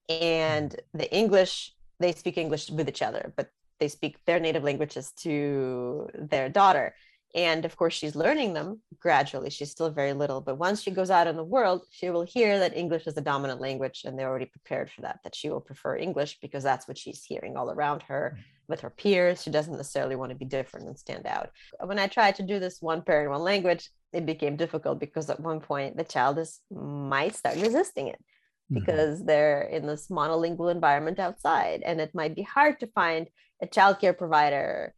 and 0.09 0.75
the 0.95 1.13
English 1.15 1.75
they 2.01 2.13
speak 2.13 2.39
English 2.39 2.71
with 2.71 2.89
each 2.89 3.03
other, 3.03 3.33
but 3.37 3.51
they 3.81 3.89
speak 3.89 4.25
their 4.25 4.41
native 4.41 4.65
languages 4.65 5.13
to 5.19 6.09
their 6.15 6.49
daughter. 6.49 6.95
And 7.35 7.65
of 7.65 7.77
course, 7.77 7.95
she's 7.95 8.17
learning 8.17 8.55
them 8.55 8.81
gradually. 9.01 9.51
She's 9.51 9.71
still 9.71 9.91
very 9.91 10.15
little, 10.15 10.41
but 10.41 10.57
once 10.57 10.83
she 10.83 10.91
goes 10.91 11.11
out 11.11 11.27
in 11.27 11.37
the 11.37 11.45
world, 11.45 11.85
she 11.91 12.09
will 12.09 12.25
hear 12.25 12.59
that 12.59 12.77
English 12.77 13.07
is 13.07 13.15
the 13.15 13.21
dominant 13.21 13.61
language, 13.61 14.03
and 14.05 14.19
they're 14.19 14.29
already 14.29 14.47
prepared 14.47 14.91
for 14.91 15.03
that. 15.03 15.21
That 15.25 15.35
she 15.35 15.51
will 15.51 15.61
prefer 15.61 15.97
English 15.97 16.39
because 16.41 16.63
that's 16.63 16.89
what 16.89 16.97
she's 16.97 17.23
hearing 17.23 17.57
all 17.57 17.71
around 17.71 18.03
her 18.05 18.39
with 18.67 18.81
her 18.81 18.91
peers. 18.91 19.43
She 19.43 19.51
doesn't 19.51 19.77
necessarily 19.77 20.17
want 20.17 20.31
to 20.31 20.37
be 20.37 20.47
different 20.47 20.87
and 20.87 20.99
stand 20.99 21.27
out. 21.27 21.51
When 21.85 21.99
I 21.99 22.07
tried 22.07 22.37
to 22.37 22.43
do 22.43 22.59
this 22.59 22.81
one 22.81 23.03
parent, 23.03 23.31
one 23.31 23.43
language, 23.43 23.91
it 24.13 24.25
became 24.25 24.57
difficult 24.57 24.99
because 24.99 25.29
at 25.29 25.41
one 25.41 25.61
point 25.61 25.97
the 25.97 26.05
child 26.05 26.39
is 26.39 26.61
might 26.71 27.35
start 27.35 27.57
resisting 27.57 28.09
it 28.09 28.19
mm-hmm. 28.19 28.81
because 28.81 29.19
mm-hmm. 29.19 29.27
they're 29.27 29.63
in 29.63 29.87
this 29.87 30.09
monolingual 30.09 30.73
environment 30.73 31.19
outside, 31.19 31.83
and 31.85 32.01
it 32.01 32.15
might 32.15 32.35
be 32.35 32.43
hard 32.43 32.81
to 32.81 32.87
find 32.87 33.29
a 33.63 33.67
childcare 33.67 34.17
provider 34.17 34.95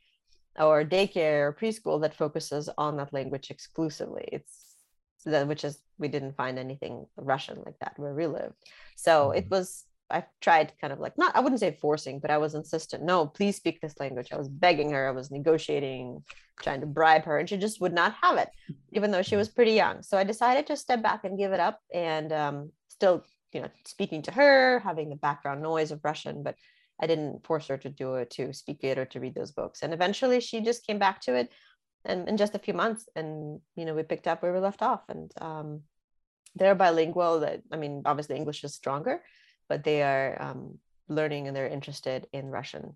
or 0.59 0.85
daycare 0.85 1.49
or 1.49 1.57
preschool 1.59 2.01
that 2.03 2.15
focuses 2.15 2.69
on 2.77 2.97
that 2.97 3.13
language 3.13 3.51
exclusively. 3.51 4.29
It's 4.33 4.71
that 5.27 5.49
which 5.49 5.65
is 5.65 5.79
we 5.99 6.09
didn't 6.09 6.37
find 6.37 6.59
anything 6.59 7.07
Russian 7.17 7.63
like 7.65 7.79
that 7.81 7.99
where 7.99 8.15
we 8.15 8.27
lived. 8.27 8.55
So 8.97 9.29
mm-hmm. 9.29 9.39
it 9.39 9.51
was 9.51 9.85
I 10.11 10.25
tried 10.41 10.73
kind 10.81 10.93
of 10.93 10.99
like 10.99 11.17
not 11.17 11.37
I 11.37 11.41
wouldn't 11.41 11.61
say 11.61 11.77
forcing, 11.81 12.19
but 12.19 12.31
I 12.31 12.39
was 12.39 12.55
insistent. 12.55 13.05
No, 13.05 13.27
please 13.27 13.57
speak 13.57 13.81
this 13.81 14.01
language. 14.01 14.29
I 14.33 14.39
was 14.39 14.49
begging 14.49 14.91
her. 14.91 15.09
I 15.09 15.13
was 15.13 15.31
negotiating, 15.31 16.25
trying 16.61 16.81
to 16.81 16.87
bribe 16.87 17.25
her, 17.25 17.39
and 17.39 17.49
she 17.49 17.57
just 17.57 17.81
would 17.81 17.93
not 17.93 18.15
have 18.21 18.39
it, 18.39 18.49
even 18.93 19.11
though 19.11 19.23
she 19.23 19.37
was 19.37 19.49
pretty 19.49 19.73
young. 19.73 20.03
So 20.03 20.19
I 20.19 20.25
decided 20.25 20.67
to 20.67 20.77
step 20.77 21.03
back 21.03 21.25
and 21.25 21.39
give 21.39 21.53
it 21.53 21.61
up, 21.61 21.81
and 21.95 22.33
um, 22.33 22.73
still, 22.89 23.25
you 23.53 23.61
know, 23.61 23.69
speaking 23.87 24.23
to 24.23 24.33
her, 24.33 24.81
having 24.81 25.11
the 25.11 25.17
background 25.17 25.63
noise 25.63 25.93
of 25.93 26.01
Russian, 26.03 26.43
but 26.43 26.57
I 27.01 27.07
didn't 27.07 27.45
force 27.47 27.69
her 27.69 27.79
to 27.79 27.89
do 27.89 28.15
it, 28.15 28.31
to 28.33 28.53
speak 28.53 28.85
it, 28.85 28.99
or 28.99 29.07
to 29.07 29.21
read 29.21 29.35
those 29.35 29.53
books. 29.53 29.83
And 29.83 29.95
eventually, 29.95 30.41
she 30.41 30.61
just 30.61 30.87
came 30.87 30.99
back 30.99 31.21
to 31.23 31.35
it, 31.35 31.51
and 32.05 32.29
in 32.29 32.37
just 32.37 32.55
a 32.55 32.59
few 32.59 32.75
months, 32.75 33.09
and 33.17 33.61
you 33.75 33.85
know, 33.85 33.95
we 33.95 34.03
picked 34.03 34.27
up 34.27 34.43
where 34.43 34.53
we 34.53 34.59
left 34.59 34.83
off, 34.83 35.03
and 35.09 35.33
um, 35.41 35.83
they're 36.55 36.75
bilingual. 36.75 37.41
That 37.41 37.63
I 37.73 37.77
mean, 37.77 38.03
obviously, 38.05 38.37
English 38.37 38.65
is 38.65 38.75
stronger, 38.75 39.23
but 39.69 39.85
they 39.85 40.03
are 40.03 40.37
um, 40.41 40.79
learning 41.09 41.49
and 41.49 41.57
they're 41.57 41.69
interested 41.69 42.27
in 42.33 42.51
Russian. 42.51 42.95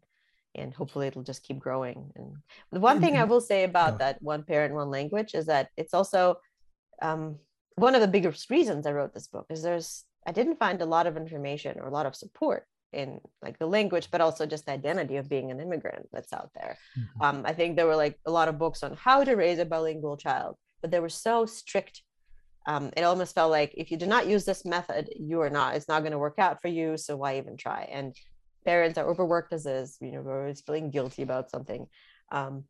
And 0.57 0.73
hopefully, 0.73 1.09
it'll 1.09 1.25
just 1.25 1.43
keep 1.43 1.59
growing. 1.59 2.13
And 2.15 2.37
the 2.71 2.81
one 2.81 3.01
thing 3.01 3.17
I 3.17 3.25
will 3.25 3.41
say 3.41 3.65
about 3.65 3.99
that 3.99 4.23
one 4.23 4.45
parent, 4.45 4.75
one 4.75 4.91
language 4.91 5.35
is 5.35 5.47
that 5.47 5.71
it's 5.77 5.95
also 5.95 6.37
um, 7.03 7.39
one 7.77 7.95
of 7.95 8.01
the 8.01 8.09
biggest 8.09 8.51
reasons 8.51 8.87
I 8.87 8.93
wrote 8.93 9.15
this 9.15 9.27
book 9.27 9.47
is 9.51 9.63
there's 9.63 10.05
I 10.27 10.33
didn't 10.33 10.59
find 10.59 10.81
a 10.81 10.87
lot 10.87 11.07
of 11.07 11.17
information 11.17 11.79
or 11.79 11.89
a 11.89 11.93
lot 11.93 12.07
of 12.07 12.15
support 12.15 12.67
in 12.95 13.21
like 13.43 13.59
the 13.59 13.67
language, 13.67 14.09
but 14.11 14.21
also 14.21 14.47
just 14.47 14.67
the 14.67 14.73
identity 14.73 15.17
of 15.17 15.29
being 15.29 15.51
an 15.51 15.61
immigrant 15.61 16.09
that's 16.13 16.33
out 16.33 16.51
there. 16.55 16.77
Mm-hmm. 16.99 17.23
Um, 17.23 17.43
I 17.45 17.53
think 17.53 17.77
there 17.77 17.87
were 17.87 17.97
like 17.97 18.19
a 18.27 18.31
lot 18.31 18.49
of 18.49 18.59
books 18.59 18.83
on 18.83 18.97
how 18.97 19.25
to 19.25 19.35
raise 19.35 19.59
a 19.59 19.65
bilingual 19.65 20.17
child, 20.17 20.57
but 20.81 20.91
they 20.91 21.01
were 21.01 21.09
so 21.09 21.47
strict. 21.47 22.03
Um, 22.67 22.91
it 22.97 23.03
almost 23.03 23.35
felt 23.35 23.51
like 23.51 23.75
if 23.77 23.91
you 23.91 23.97
do 23.97 24.07
not 24.07 24.27
use 24.27 24.45
this 24.45 24.65
method, 24.65 25.11
you 25.19 25.41
are 25.43 25.51
not, 25.51 25.75
it's 25.75 25.89
not 25.89 26.01
going 26.01 26.13
to 26.13 26.19
work 26.19 26.39
out 26.39 26.63
for 26.63 26.69
you. 26.69 26.97
So 26.97 27.17
why 27.17 27.37
even 27.37 27.57
try? 27.57 27.89
And 27.93 28.15
parents 28.65 28.97
are 28.99 29.09
overworked 29.09 29.53
as 29.53 29.67
is, 29.67 29.99
you 30.01 30.13
know, 30.13 30.23
we're 30.23 30.41
always 30.41 30.63
feeling 30.63 30.91
guilty 30.91 31.23
about 31.23 31.51
something. 31.51 31.87
Um, 32.33 32.65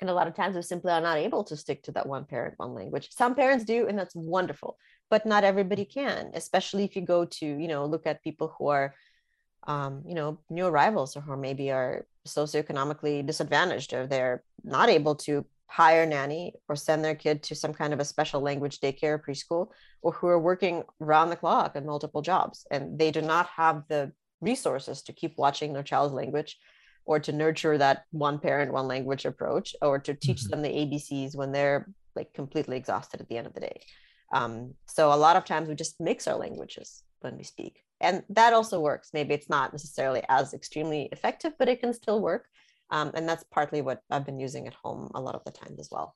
and 0.00 0.10
a 0.10 0.14
lot 0.14 0.26
of 0.26 0.34
times 0.34 0.56
we 0.56 0.62
simply 0.62 0.90
are 0.90 1.00
not 1.00 1.18
able 1.18 1.44
to 1.44 1.56
stick 1.56 1.84
to 1.84 1.92
that 1.92 2.08
one 2.08 2.24
parent, 2.24 2.54
one 2.56 2.74
language. 2.74 3.10
Some 3.12 3.36
parents 3.36 3.64
do, 3.64 3.86
and 3.86 3.96
that's 3.96 4.16
wonderful, 4.16 4.76
but 5.08 5.24
not 5.24 5.44
everybody 5.44 5.84
can, 5.84 6.32
especially 6.34 6.82
if 6.82 6.96
you 6.96 7.02
go 7.02 7.24
to, 7.24 7.46
you 7.46 7.68
know, 7.68 7.86
look 7.86 8.04
at 8.04 8.24
people 8.24 8.52
who 8.58 8.66
are 8.66 8.96
um, 9.64 10.02
you 10.06 10.14
know, 10.14 10.38
new 10.50 10.66
arrivals 10.66 11.16
or 11.16 11.36
maybe 11.36 11.70
are 11.70 12.06
socioeconomically 12.26 13.24
disadvantaged 13.26 13.92
or 13.92 14.06
they're 14.06 14.42
not 14.64 14.88
able 14.88 15.14
to 15.14 15.44
hire 15.66 16.04
nanny 16.04 16.52
or 16.68 16.76
send 16.76 17.04
their 17.04 17.14
kid 17.14 17.42
to 17.42 17.54
some 17.54 17.72
kind 17.72 17.92
of 17.94 18.00
a 18.00 18.04
special 18.04 18.40
language 18.40 18.78
daycare 18.80 19.14
or 19.14 19.18
preschool 19.18 19.68
or 20.02 20.12
who 20.12 20.26
are 20.26 20.38
working 20.38 20.82
round 20.98 21.32
the 21.32 21.36
clock 21.36 21.76
in 21.76 21.86
multiple 21.86 22.20
jobs. 22.20 22.66
And 22.70 22.98
they 22.98 23.10
do 23.10 23.22
not 23.22 23.46
have 23.46 23.84
the 23.88 24.12
resources 24.40 25.02
to 25.02 25.12
keep 25.12 25.38
watching 25.38 25.72
their 25.72 25.82
child's 25.82 26.12
language 26.12 26.58
or 27.04 27.18
to 27.20 27.32
nurture 27.32 27.78
that 27.78 28.04
one 28.10 28.38
parent 28.38 28.72
one 28.72 28.86
language 28.86 29.24
approach 29.24 29.74
or 29.80 29.98
to 30.00 30.14
teach 30.14 30.42
mm-hmm. 30.42 30.50
them 30.50 30.62
the 30.62 30.68
abcs 30.68 31.34
when 31.34 31.52
they're 31.52 31.88
like 32.14 32.32
completely 32.34 32.76
exhausted 32.76 33.20
at 33.20 33.28
the 33.28 33.38
end 33.38 33.46
of 33.46 33.54
the 33.54 33.60
day. 33.60 33.80
Um, 34.32 34.74
so 34.86 35.12
a 35.12 35.16
lot 35.16 35.36
of 35.36 35.44
times 35.44 35.68
we 35.68 35.74
just 35.74 36.00
mix 36.00 36.28
our 36.28 36.36
languages 36.36 37.02
when 37.20 37.36
we 37.36 37.44
speak 37.44 37.82
and 38.02 38.22
that 38.28 38.52
also 38.52 38.80
works. 38.80 39.10
Maybe 39.14 39.34
it's 39.34 39.48
not 39.48 39.72
necessarily 39.72 40.22
as 40.28 40.52
extremely 40.52 41.08
effective 41.12 41.52
but 41.58 41.68
it 41.68 41.80
can 41.80 41.92
still 41.94 42.20
work. 42.20 42.46
Um, 42.90 43.10
and 43.14 43.26
that's 43.26 43.44
partly 43.44 43.80
what 43.80 44.02
i've 44.10 44.26
been 44.26 44.38
using 44.38 44.66
at 44.66 44.74
home 44.74 45.10
a 45.14 45.20
lot 45.20 45.34
of 45.34 45.44
the 45.44 45.50
times 45.50 45.78
as 45.80 45.88
well. 45.90 46.14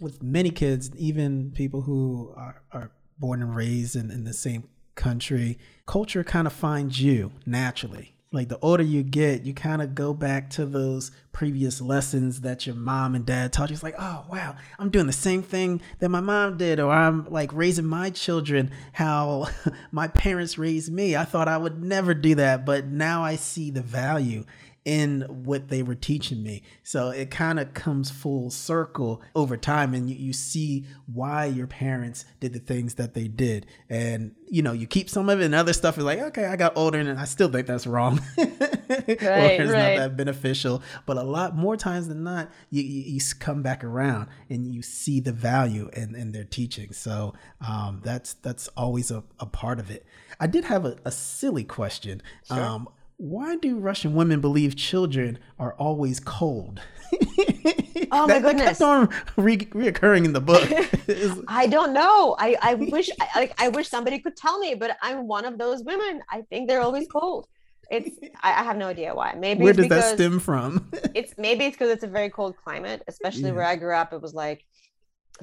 With 0.00 0.22
many 0.22 0.50
kids 0.50 0.90
even 0.96 1.52
people 1.52 1.82
who 1.82 2.34
are, 2.36 2.62
are 2.72 2.90
born 3.18 3.42
and 3.42 3.54
raised 3.54 3.94
in, 3.96 4.10
in 4.10 4.24
the 4.24 4.34
same 4.34 4.68
country 4.94 5.58
culture 5.86 6.24
kind 6.24 6.46
of 6.46 6.52
finds 6.52 7.00
you 7.00 7.30
naturally 7.46 8.17
like 8.30 8.48
the 8.48 8.58
older 8.60 8.82
you 8.82 9.02
get, 9.02 9.42
you 9.42 9.54
kind 9.54 9.80
of 9.80 9.94
go 9.94 10.12
back 10.12 10.50
to 10.50 10.66
those 10.66 11.10
previous 11.32 11.80
lessons 11.80 12.42
that 12.42 12.66
your 12.66 12.74
mom 12.74 13.14
and 13.14 13.24
dad 13.24 13.52
taught 13.52 13.70
you. 13.70 13.74
It's 13.74 13.82
like, 13.82 13.94
oh, 13.98 14.24
wow, 14.30 14.56
I'm 14.78 14.90
doing 14.90 15.06
the 15.06 15.12
same 15.12 15.42
thing 15.42 15.80
that 16.00 16.10
my 16.10 16.20
mom 16.20 16.58
did, 16.58 16.78
or 16.78 16.92
I'm 16.92 17.30
like 17.30 17.52
raising 17.54 17.86
my 17.86 18.10
children 18.10 18.70
how 18.92 19.48
my 19.92 20.08
parents 20.08 20.58
raised 20.58 20.92
me. 20.92 21.16
I 21.16 21.24
thought 21.24 21.48
I 21.48 21.56
would 21.56 21.82
never 21.82 22.12
do 22.12 22.34
that, 22.34 22.66
but 22.66 22.86
now 22.86 23.22
I 23.22 23.36
see 23.36 23.70
the 23.70 23.82
value 23.82 24.44
in 24.88 25.20
what 25.28 25.68
they 25.68 25.82
were 25.82 25.94
teaching 25.94 26.42
me. 26.42 26.62
So 26.82 27.10
it 27.10 27.30
kind 27.30 27.60
of 27.60 27.74
comes 27.74 28.10
full 28.10 28.48
circle 28.48 29.20
over 29.36 29.58
time 29.58 29.92
and 29.92 30.08
you, 30.08 30.16
you 30.16 30.32
see 30.32 30.86
why 31.12 31.44
your 31.44 31.66
parents 31.66 32.24
did 32.40 32.54
the 32.54 32.58
things 32.58 32.94
that 32.94 33.12
they 33.12 33.28
did. 33.28 33.66
And, 33.90 34.34
you 34.48 34.62
know, 34.62 34.72
you 34.72 34.86
keep 34.86 35.10
some 35.10 35.28
of 35.28 35.42
it 35.42 35.44
and 35.44 35.54
other 35.54 35.74
stuff 35.74 35.98
is 35.98 36.04
like, 36.04 36.20
okay, 36.20 36.46
I 36.46 36.56
got 36.56 36.72
older 36.74 36.98
and 36.98 37.20
I 37.20 37.26
still 37.26 37.50
think 37.50 37.66
that's 37.66 37.86
wrong. 37.86 38.22
right, 38.38 38.48
it's 38.88 39.22
right. 39.22 39.58
not 39.60 39.96
that 39.98 40.16
beneficial. 40.16 40.82
But 41.04 41.18
a 41.18 41.22
lot 41.22 41.54
more 41.54 41.76
times 41.76 42.08
than 42.08 42.24
not, 42.24 42.50
you, 42.70 42.82
you, 42.82 43.02
you, 43.12 43.20
come 43.38 43.62
back 43.62 43.84
around 43.84 44.28
and 44.48 44.66
you 44.66 44.80
see 44.80 45.20
the 45.20 45.32
value 45.32 45.90
in, 45.92 46.14
in 46.14 46.32
their 46.32 46.44
teaching. 46.44 46.94
So 46.94 47.34
um, 47.60 48.00
that's 48.02 48.32
that's 48.32 48.68
always 48.68 49.10
a, 49.10 49.22
a 49.38 49.44
part 49.44 49.80
of 49.80 49.90
it. 49.90 50.06
I 50.40 50.46
did 50.46 50.64
have 50.64 50.86
a, 50.86 50.96
a 51.04 51.12
silly 51.12 51.64
question. 51.64 52.22
Sure. 52.46 52.58
Um, 52.58 52.88
why 53.18 53.56
do 53.56 53.78
Russian 53.78 54.14
women 54.14 54.40
believe 54.40 54.76
children 54.76 55.38
are 55.58 55.74
always 55.74 56.20
cold? 56.20 56.80
Oh 58.10 58.26
my 58.26 58.40
goodness! 58.40 58.78
Kept 58.78 58.82
on 58.82 59.08
re- 59.36 59.56
reoccurring 59.58 60.24
in 60.24 60.32
the 60.32 60.40
book. 60.40 60.66
I 61.48 61.66
don't 61.66 61.92
know. 61.92 62.36
I 62.38 62.56
I 62.62 62.74
wish 62.94 63.10
I, 63.20 63.38
like 63.38 63.60
I 63.60 63.68
wish 63.68 63.88
somebody 63.88 64.18
could 64.18 64.36
tell 64.36 64.58
me, 64.58 64.74
but 64.74 64.96
I'm 65.02 65.26
one 65.26 65.44
of 65.44 65.58
those 65.58 65.82
women. 65.84 66.22
I 66.30 66.42
think 66.48 66.68
they're 66.68 66.80
always 66.80 67.06
cold. 67.06 67.46
It's 67.90 68.18
I, 68.42 68.60
I 68.60 68.62
have 68.62 68.76
no 68.76 68.88
idea 68.88 69.14
why. 69.14 69.34
Maybe 69.36 69.62
where 69.62 69.72
does 69.72 69.88
that 69.88 70.14
stem 70.14 70.38
from? 70.38 70.90
it's 71.14 71.34
maybe 71.36 71.66
it's 71.66 71.76
because 71.76 71.90
it's 71.90 72.04
a 72.04 72.08
very 72.08 72.30
cold 72.30 72.56
climate, 72.56 73.02
especially 73.08 73.50
yeah. 73.50 73.52
where 73.52 73.64
I 73.64 73.76
grew 73.76 73.94
up. 73.94 74.12
It 74.12 74.22
was 74.22 74.34
like 74.34 74.64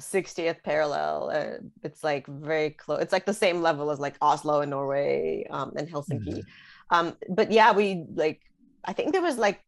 60th 0.00 0.62
parallel. 0.62 1.30
Uh, 1.32 1.66
it's 1.82 2.02
like 2.04 2.26
very 2.26 2.70
close. 2.70 3.00
It's 3.02 3.12
like 3.12 3.26
the 3.26 3.34
same 3.34 3.62
level 3.62 3.90
as 3.90 3.98
like 3.98 4.16
Oslo 4.20 4.60
in 4.60 4.70
Norway 4.70 5.46
um, 5.50 5.72
and 5.76 5.88
Helsinki. 5.88 6.26
Mm-hmm. 6.26 6.40
Um, 6.90 7.16
but 7.28 7.50
yeah, 7.50 7.72
we 7.72 8.04
like, 8.14 8.40
I 8.84 8.92
think 8.92 9.12
there 9.12 9.22
was 9.22 9.38
like 9.38 9.60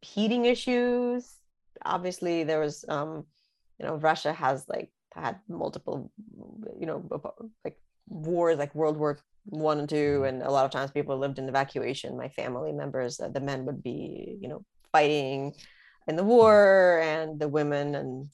heating 0.00 0.44
issues. 0.44 1.36
Obviously, 1.84 2.44
there 2.44 2.60
was, 2.60 2.84
um, 2.88 3.24
you 3.78 3.86
know, 3.86 3.96
Russia 3.96 4.32
has 4.32 4.64
like 4.68 4.90
had 5.14 5.38
multiple, 5.48 6.10
you 6.78 6.86
know, 6.86 7.04
like 7.64 7.78
wars, 8.08 8.58
like 8.58 8.74
World 8.74 8.96
War 8.96 9.18
One 9.44 9.80
and 9.80 9.88
Two, 9.88 10.24
and 10.24 10.42
a 10.42 10.50
lot 10.50 10.64
of 10.64 10.70
times 10.70 10.90
people 10.90 11.18
lived 11.18 11.38
in 11.38 11.48
evacuation. 11.48 12.16
My 12.16 12.28
family 12.28 12.72
members, 12.72 13.20
uh, 13.20 13.28
the 13.28 13.40
men 13.40 13.64
would 13.66 13.82
be, 13.82 14.38
you 14.40 14.48
know, 14.48 14.64
fighting 14.92 15.54
in 16.06 16.16
the 16.16 16.24
war, 16.24 17.00
and 17.02 17.38
the 17.40 17.48
women 17.48 17.94
and 17.94 18.28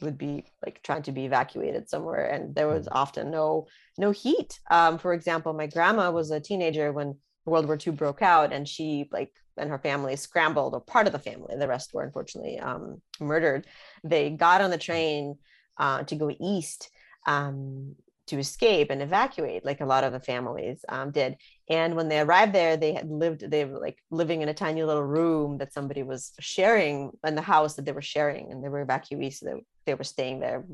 would 0.00 0.18
be 0.18 0.44
like 0.64 0.82
trying 0.82 1.02
to 1.02 1.12
be 1.12 1.24
evacuated 1.24 1.88
somewhere 1.88 2.26
and 2.26 2.54
there 2.54 2.68
was 2.68 2.86
often 2.92 3.30
no 3.30 3.66
no 3.96 4.10
heat 4.10 4.60
um, 4.70 4.98
for 4.98 5.14
example 5.14 5.52
my 5.52 5.66
grandma 5.66 6.10
was 6.10 6.30
a 6.30 6.40
teenager 6.40 6.92
when 6.92 7.16
World 7.46 7.66
War 7.66 7.78
II 7.84 7.92
broke 7.92 8.22
out, 8.22 8.52
and 8.52 8.68
she 8.68 9.08
like 9.12 9.32
and 9.56 9.70
her 9.70 9.78
family 9.78 10.16
scrambled, 10.16 10.74
or 10.74 10.80
part 10.80 11.06
of 11.06 11.12
the 11.12 11.18
family, 11.18 11.56
the 11.56 11.68
rest 11.68 11.94
were 11.94 12.02
unfortunately 12.02 12.58
um, 12.58 13.00
murdered. 13.20 13.66
They 14.04 14.30
got 14.30 14.60
on 14.60 14.70
the 14.70 14.78
train 14.78 15.36
uh, 15.78 16.02
to 16.04 16.14
go 16.14 16.30
east 16.40 16.90
um, 17.26 17.94
to 18.26 18.38
escape 18.38 18.90
and 18.90 19.02
evacuate, 19.02 19.64
like 19.64 19.80
a 19.80 19.86
lot 19.86 20.04
of 20.04 20.12
the 20.12 20.20
families 20.20 20.84
um, 20.88 21.10
did. 21.10 21.36
And 21.70 21.94
when 21.94 22.08
they 22.08 22.20
arrived 22.20 22.52
there, 22.52 22.76
they 22.76 22.92
had 22.92 23.08
lived, 23.08 23.50
they 23.50 23.64
were 23.64 23.78
like 23.78 23.98
living 24.10 24.42
in 24.42 24.48
a 24.48 24.54
tiny 24.54 24.82
little 24.82 25.04
room 25.04 25.58
that 25.58 25.72
somebody 25.72 26.02
was 26.02 26.32
sharing 26.40 27.12
in 27.24 27.34
the 27.34 27.42
house 27.42 27.74
that 27.74 27.84
they 27.84 27.92
were 27.92 28.02
sharing, 28.02 28.50
and 28.50 28.62
they 28.62 28.68
were 28.68 28.84
evacuees, 28.84 29.34
so 29.34 29.46
they, 29.46 29.64
they 29.86 29.94
were 29.94 30.04
staying 30.04 30.40
there. 30.40 30.64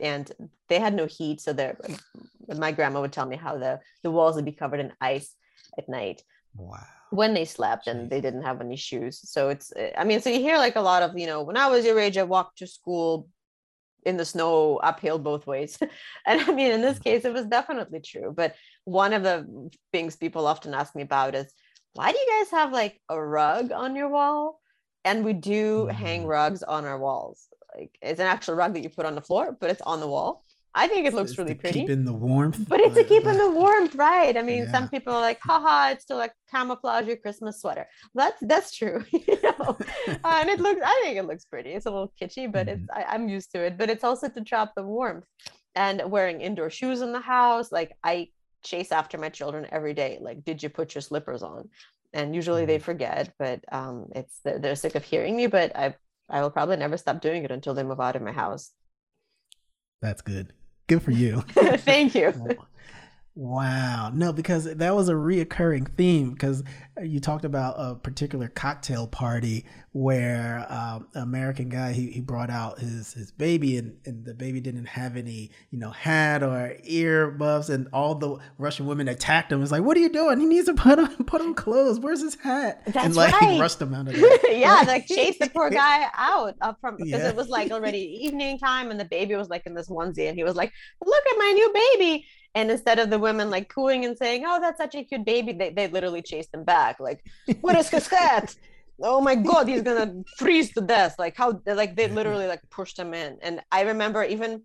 And 0.00 0.30
they 0.68 0.78
had 0.78 0.94
no 0.94 1.06
heat, 1.06 1.40
so 1.40 1.52
my 2.56 2.72
grandma 2.72 3.00
would 3.00 3.12
tell 3.12 3.26
me 3.26 3.36
how 3.36 3.58
the 3.58 3.80
the 4.04 4.12
walls 4.12 4.36
would 4.36 4.44
be 4.44 4.52
covered 4.52 4.80
in 4.80 4.92
ice 5.00 5.34
at 5.76 5.88
night. 5.88 6.22
Wow. 6.56 6.84
When 7.10 7.34
they 7.34 7.44
slept 7.44 7.86
Jeez. 7.86 7.92
and 7.92 8.10
they 8.10 8.20
didn't 8.20 8.42
have 8.42 8.60
any 8.60 8.76
shoes. 8.76 9.20
So 9.24 9.48
it's, 9.48 9.72
I 9.96 10.04
mean, 10.04 10.20
so 10.20 10.30
you 10.30 10.40
hear 10.40 10.58
like 10.58 10.76
a 10.76 10.80
lot 10.80 11.02
of, 11.02 11.18
you 11.18 11.26
know, 11.26 11.42
when 11.42 11.56
I 11.56 11.68
was 11.68 11.84
your 11.84 11.98
age, 11.98 12.18
I 12.18 12.24
walked 12.24 12.58
to 12.58 12.66
school 12.66 13.28
in 14.04 14.16
the 14.16 14.24
snow 14.24 14.76
uphill 14.76 15.18
both 15.18 15.46
ways. 15.46 15.78
and 16.26 16.40
I 16.40 16.52
mean, 16.52 16.72
in 16.72 16.82
this 16.82 16.98
case, 16.98 17.24
it 17.24 17.32
was 17.32 17.46
definitely 17.46 18.00
true. 18.00 18.32
But 18.34 18.54
one 18.84 19.12
of 19.12 19.22
the 19.22 19.70
things 19.92 20.16
people 20.16 20.46
often 20.46 20.74
ask 20.74 20.94
me 20.94 21.02
about 21.02 21.34
is 21.34 21.52
why 21.94 22.12
do 22.12 22.18
you 22.18 22.38
guys 22.38 22.50
have 22.50 22.72
like 22.72 23.00
a 23.08 23.20
rug 23.20 23.72
on 23.72 23.96
your 23.96 24.08
wall? 24.08 24.60
And 25.04 25.24
we 25.24 25.32
do 25.32 25.86
mm-hmm. 25.86 25.96
hang 25.96 26.26
rugs 26.26 26.62
on 26.62 26.84
our 26.84 26.98
walls. 26.98 27.46
Like 27.74 27.96
it's 28.02 28.20
an 28.20 28.26
actual 28.26 28.54
rug 28.54 28.74
that 28.74 28.82
you 28.82 28.88
put 28.88 29.06
on 29.06 29.14
the 29.14 29.20
floor, 29.20 29.56
but 29.58 29.70
it's 29.70 29.82
on 29.82 30.00
the 30.00 30.08
wall. 30.08 30.44
I 30.74 30.86
think 30.86 31.06
it 31.06 31.14
looks 31.14 31.30
it's 31.30 31.38
really 31.38 31.54
pretty. 31.54 31.80
Keep 31.80 31.90
in 31.90 32.04
the 32.04 32.12
warmth. 32.12 32.68
But 32.68 32.80
it's 32.80 32.94
to 32.94 33.04
keep 33.04 33.24
in 33.24 33.38
the 33.38 33.50
warmth, 33.50 33.94
right? 33.94 34.36
I 34.36 34.42
mean, 34.42 34.64
yeah. 34.64 34.70
some 34.70 34.88
people 34.88 35.12
are 35.12 35.20
like, 35.20 35.40
haha, 35.42 35.90
it's 35.90 36.04
still 36.04 36.18
like 36.18 36.32
camouflage 36.50 37.06
your 37.06 37.16
Christmas 37.16 37.60
sweater. 37.60 37.86
That's 38.14 38.38
that's 38.42 38.76
true. 38.76 39.04
you 39.10 39.38
know? 39.42 39.76
and 40.24 40.48
it 40.48 40.60
looks, 40.60 40.80
I 40.84 41.00
think 41.04 41.16
it 41.16 41.24
looks 41.24 41.44
pretty. 41.44 41.70
It's 41.70 41.86
a 41.86 41.90
little 41.90 42.12
kitschy, 42.20 42.50
but 42.50 42.66
mm-hmm. 42.66 42.82
it's 42.82 42.90
I, 42.92 43.14
I'm 43.14 43.28
used 43.28 43.52
to 43.52 43.60
it. 43.60 43.78
But 43.78 43.90
it's 43.90 44.04
also 44.04 44.28
to 44.28 44.40
trap 44.42 44.72
the 44.76 44.84
warmth. 44.84 45.24
And 45.74 46.10
wearing 46.10 46.40
indoor 46.40 46.70
shoes 46.70 47.02
in 47.02 47.12
the 47.12 47.20
house. 47.20 47.70
Like 47.70 47.96
I 48.02 48.28
chase 48.64 48.90
after 48.92 49.16
my 49.16 49.28
children 49.28 49.66
every 49.70 49.94
day. 49.94 50.18
Like, 50.20 50.44
did 50.44 50.62
you 50.62 50.68
put 50.68 50.94
your 50.94 51.02
slippers 51.02 51.42
on? 51.42 51.68
And 52.12 52.34
usually 52.34 52.64
they 52.64 52.76
mm-hmm. 52.76 52.84
forget, 52.84 53.32
but 53.38 53.60
um, 53.70 54.06
it's 54.14 54.40
they're, 54.44 54.58
they're 54.58 54.76
sick 54.76 54.94
of 54.94 55.04
hearing 55.04 55.36
me. 55.36 55.46
But 55.46 55.76
I 55.76 55.94
I 56.28 56.42
will 56.42 56.50
probably 56.50 56.76
never 56.76 56.96
stop 56.96 57.20
doing 57.20 57.44
it 57.44 57.50
until 57.50 57.74
they 57.74 57.82
move 57.82 58.00
out 58.00 58.16
of 58.16 58.22
my 58.22 58.32
house. 58.32 58.70
That's 60.00 60.22
good. 60.22 60.52
Good 60.86 61.02
for 61.02 61.10
you. 61.10 61.40
Thank 61.50 62.14
you. 62.14 62.32
Wow. 63.38 64.10
No, 64.12 64.32
because 64.32 64.64
that 64.64 64.96
was 64.96 65.08
a 65.08 65.12
reoccurring 65.12 65.94
theme 65.96 66.32
because 66.32 66.64
you 67.00 67.20
talked 67.20 67.44
about 67.44 67.76
a 67.78 67.94
particular 67.94 68.48
cocktail 68.48 69.06
party 69.06 69.64
where 69.92 70.66
um, 70.68 71.06
an 71.14 71.22
American 71.22 71.68
guy, 71.68 71.92
he, 71.92 72.10
he 72.10 72.20
brought 72.20 72.50
out 72.50 72.80
his, 72.80 73.12
his 73.12 73.30
baby 73.30 73.76
and, 73.76 73.96
and 74.04 74.24
the 74.24 74.34
baby 74.34 74.60
didn't 74.60 74.86
have 74.86 75.16
any, 75.16 75.52
you 75.70 75.78
know, 75.78 75.90
hat 75.90 76.42
or 76.42 76.74
earbuds 76.84 77.70
and 77.70 77.86
all 77.92 78.16
the 78.16 78.38
Russian 78.58 78.86
women 78.86 79.06
attacked 79.06 79.52
him. 79.52 79.62
It's 79.62 79.70
like, 79.70 79.84
what 79.84 79.96
are 79.96 80.00
you 80.00 80.08
doing? 80.08 80.40
He 80.40 80.46
needs 80.46 80.66
to 80.66 80.74
put 80.74 80.98
on, 80.98 81.24
put 81.24 81.40
on 81.40 81.54
clothes. 81.54 82.00
Where's 82.00 82.20
his 82.20 82.34
hat? 82.34 82.82
That's 82.86 83.06
and 83.06 83.14
like 83.14 83.40
right. 83.40 83.60
rushed 83.60 83.80
him 83.80 83.94
out 83.94 84.08
of 84.08 84.16
there. 84.20 84.50
yeah. 84.52 84.82
Like 84.84 85.06
chased 85.06 85.38
the 85.38 85.48
poor 85.48 85.70
guy 85.70 86.08
out 86.12 86.56
up 86.60 86.78
from, 86.80 86.96
because 86.96 87.22
yeah. 87.22 87.28
it 87.28 87.36
was 87.36 87.48
like 87.48 87.70
already 87.70 88.00
evening 88.24 88.58
time 88.58 88.90
and 88.90 88.98
the 88.98 89.04
baby 89.04 89.36
was 89.36 89.48
like 89.48 89.64
in 89.64 89.74
this 89.74 89.88
onesie 89.88 90.28
and 90.28 90.36
he 90.36 90.42
was 90.42 90.56
like, 90.56 90.72
look 91.06 91.24
at 91.30 91.38
my 91.38 91.52
new 91.52 91.72
baby 91.72 92.26
and 92.58 92.70
instead 92.70 92.98
of 92.98 93.08
the 93.08 93.18
women 93.18 93.50
like 93.50 93.68
cooing 93.68 94.04
and 94.04 94.18
saying, 94.18 94.42
"Oh, 94.46 94.58
that's 94.60 94.78
such 94.78 94.94
a 94.96 95.04
cute 95.04 95.24
baby," 95.24 95.52
they 95.52 95.70
they 95.70 95.86
literally 95.88 96.22
chased 96.22 96.52
him 96.52 96.64
back. 96.64 96.98
Like, 96.98 97.24
what 97.60 97.76
is 97.76 97.88
his 97.96 98.08
hat? 98.08 98.54
oh 99.00 99.20
my 99.20 99.34
god, 99.34 99.68
he's 99.68 99.82
gonna 99.82 100.22
freeze 100.36 100.72
to 100.72 100.80
death. 100.80 101.14
Like 101.18 101.36
how 101.36 101.60
like 101.66 101.96
they 101.96 102.08
literally 102.08 102.46
like 102.46 102.62
pushed 102.70 102.98
him 102.98 103.14
in. 103.14 103.38
And 103.42 103.60
I 103.70 103.82
remember 103.82 104.24
even, 104.24 104.62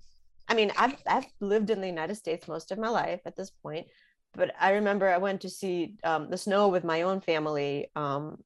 I 0.47 0.55
mean, 0.55 0.71
I've 0.77 0.95
I've 1.07 1.25
lived 1.39 1.69
in 1.69 1.81
the 1.81 1.87
United 1.87 2.15
States 2.15 2.47
most 2.47 2.71
of 2.71 2.79
my 2.79 2.89
life 2.89 3.21
at 3.25 3.35
this 3.35 3.51
point, 3.51 3.87
but 4.33 4.53
I 4.59 4.71
remember 4.71 5.07
I 5.07 5.17
went 5.17 5.41
to 5.41 5.49
see 5.49 5.95
um, 6.03 6.29
the 6.29 6.37
snow 6.37 6.69
with 6.69 6.83
my 6.83 7.03
own 7.03 7.21
family 7.21 7.91
um, 7.95 8.43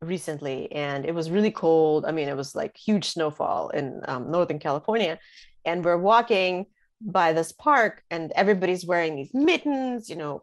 recently, 0.00 0.70
and 0.72 1.04
it 1.04 1.14
was 1.14 1.30
really 1.30 1.50
cold. 1.50 2.04
I 2.04 2.12
mean, 2.12 2.28
it 2.28 2.36
was 2.36 2.54
like 2.54 2.76
huge 2.76 3.06
snowfall 3.06 3.70
in 3.70 4.02
um, 4.06 4.30
Northern 4.30 4.60
California, 4.60 5.18
and 5.64 5.84
we're 5.84 5.98
walking 5.98 6.66
by 7.00 7.32
this 7.32 7.52
park 7.52 8.02
and 8.10 8.32
everybody's 8.32 8.86
wearing 8.86 9.16
these 9.16 9.34
mittens, 9.34 10.08
you 10.08 10.16
know, 10.16 10.40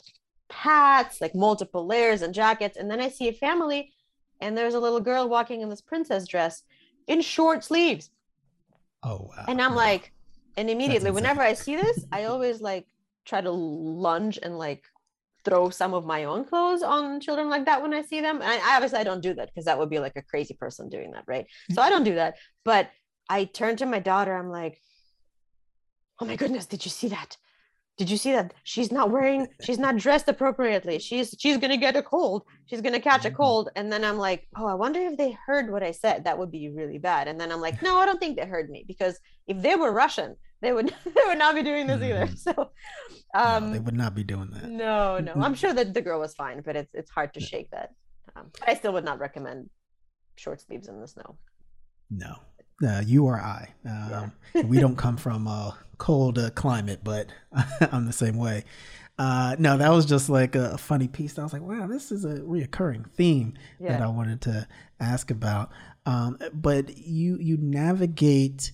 hats, 0.50 1.20
like 1.20 1.34
multiple 1.36 1.86
layers 1.86 2.22
and 2.22 2.34
jackets. 2.34 2.78
And 2.78 2.90
then 2.90 3.02
I 3.02 3.10
see 3.10 3.28
a 3.28 3.34
family 3.34 3.92
and 4.40 4.58
there's 4.58 4.76
a 4.76 4.80
little 4.80 5.00
girl 5.00 5.28
walking 5.28 5.62
in 5.62 5.70
this 5.70 5.82
princess 5.82 6.28
dress 6.28 6.64
in 7.08 7.22
short 7.22 7.64
sleeves. 7.64 8.10
Oh, 9.04 9.30
wow. 9.30 9.46
And 9.48 9.62
I'm 9.62 9.76
like, 9.76 10.12
and 10.56 10.70
immediately, 10.70 11.12
whenever 11.12 11.42
I 11.42 11.54
see 11.54 11.76
this, 11.76 12.06
I 12.12 12.26
always 12.26 12.62
like 12.62 12.86
try 13.26 13.42
to 13.42 13.52
lunge 13.52 14.38
and 14.42 14.58
like 14.58 14.84
throw 15.44 15.70
some 15.70 15.94
of 15.94 16.06
my 16.06 16.26
own 16.26 16.46
clothes 16.46 16.84
on 16.84 17.20
children 17.20 17.50
like 17.50 17.66
that 17.66 17.82
when 17.82 17.94
I 17.94 18.02
see 18.02 18.22
them. 18.22 18.42
And 18.42 18.46
I, 18.46 18.76
obviously 18.76 19.00
I 19.00 19.04
don't 19.04 19.22
do 19.22 19.34
that 19.34 19.50
because 19.50 19.66
that 19.66 19.78
would 19.78 19.90
be 19.90 20.00
like 20.00 20.16
a 20.16 20.22
crazy 20.22 20.54
person 20.54 20.90
doing 20.90 21.12
that, 21.12 21.24
right? 21.28 21.46
So 21.72 21.82
I 21.82 21.90
don't 21.90 22.04
do 22.04 22.16
that. 22.16 22.36
But 22.64 22.90
I 23.30 23.46
turn 23.46 23.76
to 23.78 23.86
my 23.86 24.00
daughter, 24.00 24.36
I'm 24.36 24.50
like, 24.50 24.80
oh 26.24 26.26
my 26.26 26.36
goodness 26.38 26.66
did 26.66 26.86
you 26.86 26.92
see 26.92 27.10
that? 27.10 27.38
Did 27.98 28.10
you 28.10 28.18
see 28.18 28.32
that? 28.32 28.56
She's 28.64 28.92
not 28.92 29.12
wearing 29.12 29.48
she's 29.62 29.78
not 29.78 29.98
dressed 29.98 30.28
appropriately. 30.28 30.98
She's 31.00 31.36
she's 31.38 31.58
gonna 31.58 31.78
get 31.78 31.96
a 31.96 32.02
cold. 32.02 32.44
She's 32.66 32.82
gonna 32.82 33.00
catch 33.00 33.26
a 33.26 33.28
mm-hmm. 33.28 33.38
cold. 33.38 33.70
And 33.76 33.92
then 33.92 34.04
i'm 34.06 34.18
like 34.18 34.48
oh 34.58 34.66
i 34.66 34.74
wonder 34.74 35.02
if 35.02 35.18
they 35.18 35.38
heard 35.46 35.70
what 35.70 35.84
i 35.84 35.92
said. 35.92 36.24
That 36.24 36.38
would 36.38 36.52
be 36.52 36.70
really 36.70 36.98
bad. 36.98 37.28
And 37.28 37.40
then 37.40 37.52
i'm 37.52 37.62
like 37.62 37.82
no 37.82 37.98
i 37.98 38.06
don't 38.06 38.20
think 38.20 38.38
they 38.38 38.46
heard 38.46 38.70
me 38.70 38.86
because 38.88 39.20
if 39.48 39.62
they 39.62 39.76
were 39.76 39.92
russian 39.92 40.36
they 40.62 40.72
would 40.72 40.96
they 41.06 41.22
would 41.28 41.38
not 41.38 41.56
be 41.56 41.64
doing 41.64 41.88
this 41.88 42.02
either. 42.02 42.28
Mm-hmm. 42.28 42.36
so 42.48 42.72
um 43.36 43.68
no, 43.68 43.74
they 43.74 43.80
would 43.80 43.98
not 44.04 44.16
be 44.16 44.24
doing 44.24 44.50
that. 44.52 44.70
no 44.70 45.20
no. 45.20 45.34
I'm 45.46 45.56
sure 45.56 45.74
that 45.74 45.94
the 45.94 46.02
girl 46.02 46.20
was 46.20 46.34
fine 46.34 46.62
but 46.66 46.76
it's 46.76 46.94
it's 46.96 47.12
hard 47.12 47.34
to 47.36 47.42
shake 47.42 47.70
that. 47.72 47.90
Um, 48.36 48.50
i 48.66 48.74
still 48.76 48.94
would 48.94 49.06
not 49.06 49.20
recommend 49.20 49.70
short 50.36 50.62
sleeves 50.62 50.88
in 50.88 51.00
the 51.00 51.08
snow. 51.08 51.38
No 52.10 52.40
uh, 52.86 53.02
you 53.06 53.26
or 53.26 53.40
I. 53.40 53.70
Um, 53.86 54.32
yeah. 54.54 54.62
we 54.64 54.80
don't 54.80 54.98
come 54.98 55.18
from 55.18 55.48
a 55.48 55.78
cold 55.98 56.38
uh, 56.38 56.50
climate, 56.52 57.02
but 57.04 57.28
I'm 57.92 58.06
the 58.06 58.14
same 58.14 58.38
way. 58.38 58.64
Uh, 59.18 59.56
no, 59.60 59.78
that 59.78 59.92
was 59.92 60.06
just 60.06 60.30
like 60.30 60.56
a 60.56 60.78
funny 60.78 61.08
piece. 61.08 61.38
I 61.38 61.44
was 61.44 61.54
like, 61.54 61.62
wow, 61.62 61.88
this 61.88 62.12
is 62.12 62.26
a 62.26 62.40
reoccurring 62.40 63.10
theme 63.12 63.54
yeah. 63.80 63.90
that 63.90 64.02
I 64.02 64.08
wanted 64.08 64.42
to 64.42 64.68
ask 65.00 65.30
about. 65.30 65.70
Um, 66.06 66.38
but 66.54 66.98
you 66.98 67.38
you 67.38 67.58
navigate 67.58 68.72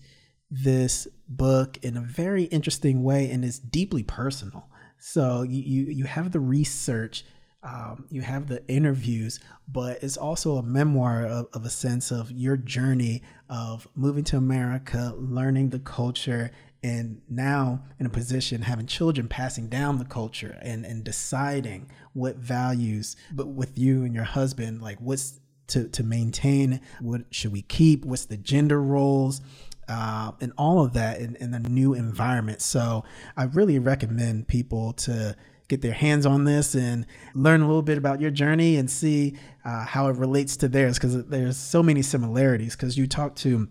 this 0.50 1.08
book 1.28 1.78
in 1.82 1.98
a 1.98 2.02
very 2.02 2.44
interesting 2.46 3.04
way, 3.04 3.30
and 3.30 3.44
it's 3.44 3.60
deeply 3.60 4.04
personal. 4.04 4.70
So 4.98 5.44
you 5.44 5.62
you, 5.62 5.92
you 5.92 6.04
have 6.06 6.32
the 6.32 6.40
research 6.40 7.26
um, 7.62 8.06
you 8.10 8.22
have 8.22 8.48
the 8.48 8.66
interviews, 8.68 9.40
but 9.68 10.02
it's 10.02 10.18
also 10.18 10.56
a 10.56 10.64
memoir 10.64 11.26
of, 11.26 11.48
of, 11.54 11.66
a 11.66 11.70
sense 11.70 12.10
of 12.10 12.32
your 12.32 12.56
journey 12.56 13.22
of 13.50 13.88
moving 13.96 14.24
to 14.26 14.38
America, 14.38 15.14
learning 15.18 15.70
the 15.70 15.80
culture, 15.80 16.52
and 16.82 17.22
now 17.28 17.84
in 18.00 18.06
a 18.06 18.10
position 18.10 18.62
having 18.62 18.86
children 18.86 19.28
passing 19.28 19.68
down 19.68 19.98
the 19.98 20.06
culture 20.06 20.58
and, 20.62 20.86
and 20.86 21.04
deciding 21.04 21.90
what 22.14 22.38
values, 22.38 23.18
but 23.34 23.48
with 23.48 23.78
you 23.78 24.04
and 24.04 24.16
your 24.16 24.24
husband, 24.24 24.82
like 24.82 24.98
what's 25.00 25.42
to, 25.68 25.90
to 25.90 26.04
maintain, 26.04 26.80
what 27.02 27.24
should 27.32 27.52
we 27.52 27.62
keep, 27.62 28.06
what's 28.06 28.26
the 28.26 28.38
gender 28.38 28.82
roles, 28.82 29.42
uh, 29.90 30.32
and 30.40 30.54
all 30.58 30.84
of 30.84 30.94
that 30.94 31.20
in, 31.20 31.36
in 31.38 31.54
a 31.54 31.60
new 31.60 31.94
environment. 31.94 32.62
So 32.62 33.04
I 33.36 33.44
really 33.44 33.80
recommend 33.80 34.48
people 34.48 34.94
to 34.94 35.36
get 35.70 35.82
their 35.82 35.94
hands 35.94 36.26
on 36.26 36.44
this 36.44 36.76
and 36.76 37.06
learn 37.34 37.62
a 37.62 37.68
little 37.68 37.84
bit 37.84 37.98
about 37.98 38.20
your 38.20 38.32
journey 38.32 38.76
and 38.76 38.90
see 38.90 39.36
uh, 39.64 39.86
how 39.86 40.08
it 40.08 40.18
relates 40.18 40.58
to 40.58 40.68
theirs 40.68 40.98
because 40.98 41.26
there's 41.28 41.56
so 41.56 41.82
many 41.82 42.02
similarities 42.02 42.76
because 42.76 42.98
you 42.98 43.08
talk 43.08 43.36
to 43.36 43.70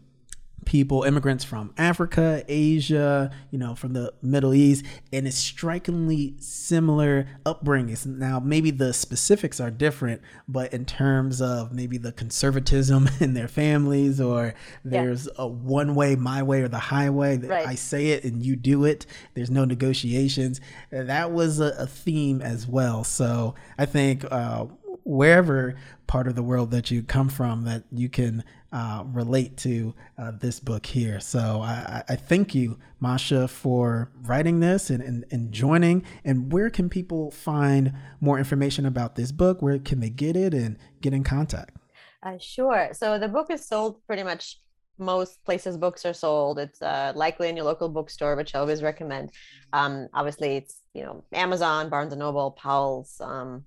people, 0.69 1.03
immigrants 1.03 1.45
from 1.45 1.73
Africa, 1.79 2.45
Asia, 2.47 3.31
you 3.51 3.59
know, 3.59 3.75
from 3.75 3.95
the 3.95 4.13
Middle 4.21 4.53
East, 4.53 4.85
and 5.11 5.27
it's 5.27 5.39
strikingly 5.39 6.35
similar 6.39 7.27
upbringings. 7.47 8.05
Now, 8.05 8.39
maybe 8.39 8.71
the 8.71 8.93
specifics 8.93 9.61
are 9.61 9.71
different, 9.71 10.21
but 10.47 10.75
in 10.75 10.85
terms 10.85 11.41
of 11.41 11.73
maybe 11.73 11.97
the 11.97 12.13
conservatism 12.13 13.09
in 13.21 13.33
their 13.33 13.49
families, 13.49 14.21
or 14.21 14.53
there's 14.85 15.25
yeah. 15.25 15.45
a 15.45 15.47
one 15.49 15.95
way, 15.95 16.17
my 16.17 16.43
way, 16.43 16.61
or 16.61 16.69
the 16.69 16.79
highway. 16.79 17.39
Right. 17.39 17.67
I 17.67 17.75
say 17.75 18.09
it 18.09 18.25
and 18.25 18.45
you 18.45 18.55
do 18.55 18.85
it. 18.85 19.07
There's 19.33 19.51
no 19.51 19.65
negotiations. 19.65 20.61
That 20.91 21.33
was 21.33 21.61
a, 21.61 21.75
a 21.79 21.87
theme 21.87 22.43
as 22.43 22.67
well. 22.67 23.05
So 23.05 23.55
I 23.79 23.87
think 23.87 24.31
uh, 24.31 24.67
wherever 25.05 25.77
part 26.09 26.27
of 26.27 26.35
the 26.35 26.43
world 26.43 26.73
that 26.73 26.91
you 26.91 27.05
come 27.05 27.29
from 27.29 27.63
that 27.63 27.85
you 27.93 28.09
can 28.09 28.43
uh, 28.73 29.05
relate 29.07 29.57
to 29.59 29.95
uh, 30.19 30.33
this 30.33 30.59
book 30.59 30.85
here. 30.85 31.21
So 31.21 31.61
I, 31.63 32.03
I, 32.09 32.17
thank 32.17 32.55
you, 32.55 32.79
Masha, 32.99 33.47
for 33.47 34.11
writing 34.23 34.59
this 34.59 34.91
and, 34.91 35.03
and, 35.03 35.25
and, 35.31 35.53
joining. 35.53 36.05
And 36.25 36.53
where 36.53 36.69
can 36.69 36.89
people 36.89 37.31
find 37.31 37.93
more 38.21 38.39
information 38.39 38.85
about 38.85 39.15
this 39.15 39.33
book? 39.33 39.63
Where 39.63 39.79
can 39.79 40.01
they 40.01 40.11
get 40.11 40.35
it 40.35 40.53
and 40.53 40.77
get 41.01 41.15
in 41.15 41.25
contact? 41.25 41.77
Uh, 42.23 42.39
sure. 42.39 42.89
So 42.93 43.19
the 43.19 43.29
book 43.29 43.51
is 43.51 43.65
sold 43.65 44.05
pretty 44.07 44.25
much 44.25 44.59
most 44.99 45.43
places 45.45 45.77
books 45.77 46.05
are 46.05 46.13
sold. 46.13 46.59
It's 46.59 46.83
uh, 46.83 47.13
likely 47.15 47.49
in 47.49 47.57
your 47.57 47.65
local 47.65 47.89
bookstore, 47.89 48.37
which 48.37 48.55
I 48.55 48.59
always 48.59 48.83
recommend. 48.83 49.31
Um, 49.73 50.09
obviously, 50.13 50.57
it's 50.57 50.83
you 50.93 51.05
know 51.05 51.25
Amazon, 51.33 51.89
Barnes 51.89 52.13
and 52.13 52.21
Noble, 52.21 52.51
Powell's, 52.53 53.21
um, 53.21 53.65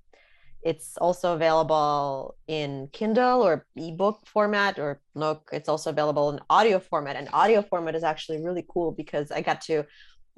it's 0.64 0.98
also 0.98 1.34
available 1.34 2.36
in 2.48 2.88
Kindle 2.94 3.42
or 3.42 3.66
ebook 3.76 4.26
format 4.26 4.78
or 4.78 5.02
look, 5.16 5.50
it's 5.52 5.68
also 5.70 5.90
available 5.90 6.30
in 6.30 6.40
audio 6.50 6.80
format. 6.80 7.16
And 7.16 7.30
audio 7.34 7.62
format 7.62 7.96
is 7.96 8.04
actually 8.04 8.44
really 8.44 8.66
cool 8.68 8.92
because 8.92 9.32
I 9.32 9.42
got 9.42 9.62
to 9.62 9.86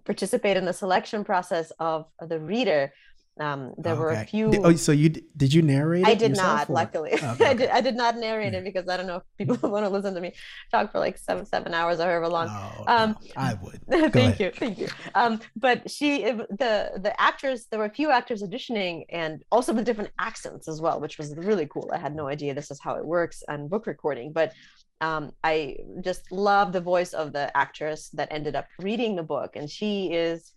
participate 0.05 0.57
in 0.57 0.65
the 0.65 0.73
selection 0.73 1.23
process 1.23 1.71
of 1.79 2.05
the 2.19 2.39
reader 2.39 2.93
um, 3.39 3.73
there 3.77 3.93
okay. 3.93 3.99
were 3.99 4.09
a 4.11 4.25
few. 4.25 4.51
Oh, 4.63 4.75
so 4.75 4.91
you 4.91 5.09
did 5.09 5.53
you 5.53 5.63
narrate? 5.63 6.05
I 6.05 6.13
did 6.13 6.35
not. 6.35 6.69
Or? 6.69 6.73
Luckily, 6.73 7.13
okay. 7.23 7.45
I 7.45 7.53
did. 7.53 7.69
I 7.69 7.81
did 7.81 7.95
not 7.95 8.15
narrate 8.17 8.53
it 8.53 8.63
because 8.63 8.87
I 8.87 8.95
don't 8.95 9.07
know 9.07 9.17
if 9.17 9.23
people 9.37 9.69
want 9.71 9.85
to 9.85 9.89
listen 9.89 10.13
to 10.13 10.21
me 10.21 10.33
talk 10.69 10.91
for 10.91 10.99
like 10.99 11.17
seven 11.17 11.45
seven 11.45 11.73
hours 11.73 11.99
or 11.99 12.03
however 12.03 12.27
long. 12.27 12.47
Oh, 12.49 12.83
um, 12.87 13.17
no, 13.21 13.31
I 13.35 13.53
would. 13.55 13.81
thank 13.89 14.15
ahead. 14.15 14.39
you, 14.39 14.51
thank 14.51 14.77
you. 14.77 14.87
Um, 15.15 15.39
but 15.55 15.89
she, 15.89 16.23
the 16.23 16.91
the 17.01 17.13
actors, 17.19 17.65
there 17.71 17.79
were 17.79 17.85
a 17.85 17.93
few 17.93 18.11
actors 18.11 18.43
auditioning, 18.43 19.05
and 19.09 19.43
also 19.51 19.73
with 19.73 19.85
different 19.85 20.11
accents 20.19 20.67
as 20.67 20.79
well, 20.79 20.99
which 20.99 21.17
was 21.17 21.35
really 21.35 21.65
cool. 21.65 21.89
I 21.91 21.97
had 21.97 22.15
no 22.15 22.27
idea 22.27 22.53
this 22.53 22.69
is 22.69 22.79
how 22.79 22.95
it 22.95 23.05
works 23.05 23.41
on 23.49 23.67
book 23.67 23.87
recording, 23.87 24.31
but 24.31 24.53
um, 25.01 25.31
I 25.43 25.77
just 26.01 26.31
love 26.31 26.71
the 26.71 26.81
voice 26.81 27.13
of 27.13 27.33
the 27.33 27.55
actress 27.57 28.09
that 28.09 28.27
ended 28.31 28.55
up 28.55 28.67
reading 28.77 29.15
the 29.15 29.23
book, 29.23 29.55
and 29.55 29.67
she 29.67 30.13
is 30.13 30.53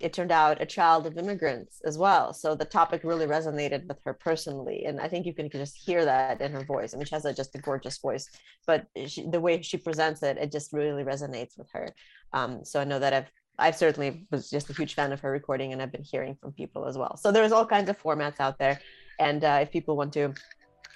it 0.00 0.12
turned 0.12 0.32
out 0.32 0.60
a 0.60 0.66
child 0.66 1.06
of 1.06 1.18
immigrants 1.18 1.80
as 1.84 1.98
well. 1.98 2.32
So 2.32 2.54
the 2.54 2.64
topic 2.64 3.02
really 3.04 3.26
resonated 3.26 3.86
with 3.86 3.98
her 4.04 4.14
personally, 4.14 4.84
and 4.86 5.00
I 5.00 5.08
think 5.08 5.26
you 5.26 5.34
can 5.34 5.50
just 5.50 5.76
hear 5.76 6.04
that 6.04 6.40
in 6.40 6.52
her 6.52 6.64
voice. 6.64 6.94
I 6.94 6.96
mean, 6.96 7.06
she 7.06 7.14
has 7.14 7.26
a, 7.26 7.34
just 7.34 7.54
a 7.54 7.58
gorgeous 7.58 7.98
voice, 7.98 8.28
but 8.66 8.86
she, 9.06 9.26
the 9.28 9.40
way 9.40 9.60
she 9.62 9.76
presents 9.76 10.22
it, 10.22 10.38
it 10.38 10.50
just 10.50 10.72
really 10.72 11.04
resonates 11.04 11.58
with 11.58 11.68
her. 11.72 11.94
Um, 12.32 12.64
so 12.64 12.80
I 12.80 12.84
know 12.84 12.98
that 12.98 13.12
I've 13.12 13.30
I've 13.58 13.76
certainly 13.76 14.26
was 14.30 14.48
just 14.48 14.70
a 14.70 14.72
huge 14.72 14.94
fan 14.94 15.12
of 15.12 15.20
her 15.20 15.30
recording, 15.30 15.72
and 15.72 15.82
I've 15.82 15.92
been 15.92 16.02
hearing 16.02 16.34
from 16.40 16.52
people 16.52 16.86
as 16.86 16.96
well. 16.96 17.16
So 17.18 17.30
there's 17.30 17.52
all 17.52 17.66
kinds 17.66 17.90
of 17.90 18.02
formats 18.02 18.40
out 18.40 18.58
there, 18.58 18.80
and 19.18 19.44
uh, 19.44 19.58
if 19.62 19.70
people 19.70 19.96
want 19.96 20.14
to 20.14 20.32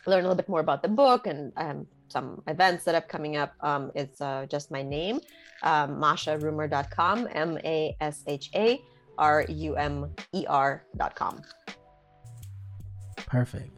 learn 0.06 0.20
a 0.20 0.22
little 0.22 0.34
bit 0.34 0.48
more 0.48 0.60
about 0.60 0.82
the 0.82 0.88
book 0.88 1.26
and 1.26 1.52
um, 1.58 1.86
some 2.08 2.42
events 2.46 2.84
that 2.84 2.94
are 2.94 3.02
coming 3.02 3.36
up, 3.36 3.52
um, 3.60 3.92
it's 3.94 4.20
uh, 4.20 4.46
just 4.48 4.70
my 4.70 4.82
name, 4.82 5.20
um, 5.62 6.00
masharumer.com, 6.00 7.28
M 7.32 7.58
A 7.64 7.96
S 8.00 8.24
H 8.26 8.50
A 8.54 8.82
R 9.18 9.44
U 9.48 9.76
M 9.76 10.10
E 10.32 10.44
R 10.48 10.84
dot 10.96 11.14
com. 11.14 11.42
Perfect. 13.16 13.70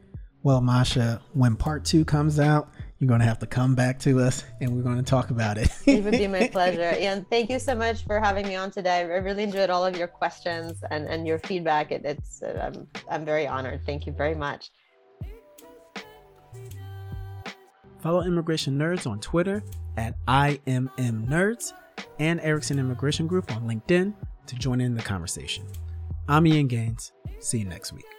Well, 0.43 0.61
Masha, 0.61 1.21
when 1.33 1.57
part 1.57 1.85
two 1.85 2.05
comes 2.05 2.39
out, 2.39 2.71
you're 2.99 3.09
going 3.09 3.21
to 3.21 3.27
have 3.27 3.41
to 3.41 3.47
come 3.47 3.75
back 3.75 3.99
to 4.01 4.21
us 4.21 4.45
and 4.61 4.75
we're 4.75 4.83
going 4.83 4.97
to 4.97 5.03
talk 5.03 5.31
about 5.31 5.59
it. 5.59 5.71
it 5.87 6.05
would 6.05 6.13
be 6.13 6.29
my 6.29 6.47
pleasure. 6.53 6.83
And 6.83 7.29
thank 7.29 7.51
you 7.51 7.59
so 7.59 7.75
much 7.75 8.05
for 8.05 8.21
having 8.21 8.47
me 8.47 8.55
on 8.55 8.71
today. 8.71 9.01
I 9.01 9.03
really 9.03 9.43
enjoyed 9.43 9.71
all 9.71 9.85
of 9.85 9.97
your 9.97 10.07
questions 10.07 10.83
and, 10.91 11.07
and 11.07 11.27
your 11.27 11.39
feedback. 11.41 11.91
It, 11.91 12.03
it's 12.05 12.43
I'm, 12.43 12.87
I'm 13.11 13.25
very 13.25 13.47
honored. 13.47 13.85
Thank 13.85 14.07
you 14.07 14.13
very 14.13 14.35
much. 14.35 14.71
Follow 18.01 18.23
Immigration 18.23 18.79
Nerds 18.79 19.11
on 19.11 19.19
Twitter 19.19 19.63
at 19.97 20.15
IMM 20.27 21.27
Nerds 21.27 21.73
and 22.19 22.41
Erickson 22.41 22.79
Immigration 22.79 23.27
Group 23.27 23.51
on 23.51 23.63
LinkedIn 23.67 24.15
to 24.47 24.57
join 24.57 24.81
in 24.81 24.95
the 24.95 25.03
conversation. 25.03 25.65
I'm 26.29 26.47
Ian 26.47 26.67
Gaines. 26.67 27.13
See 27.41 27.59
you 27.59 27.65
next 27.65 27.93
week. 27.93 28.16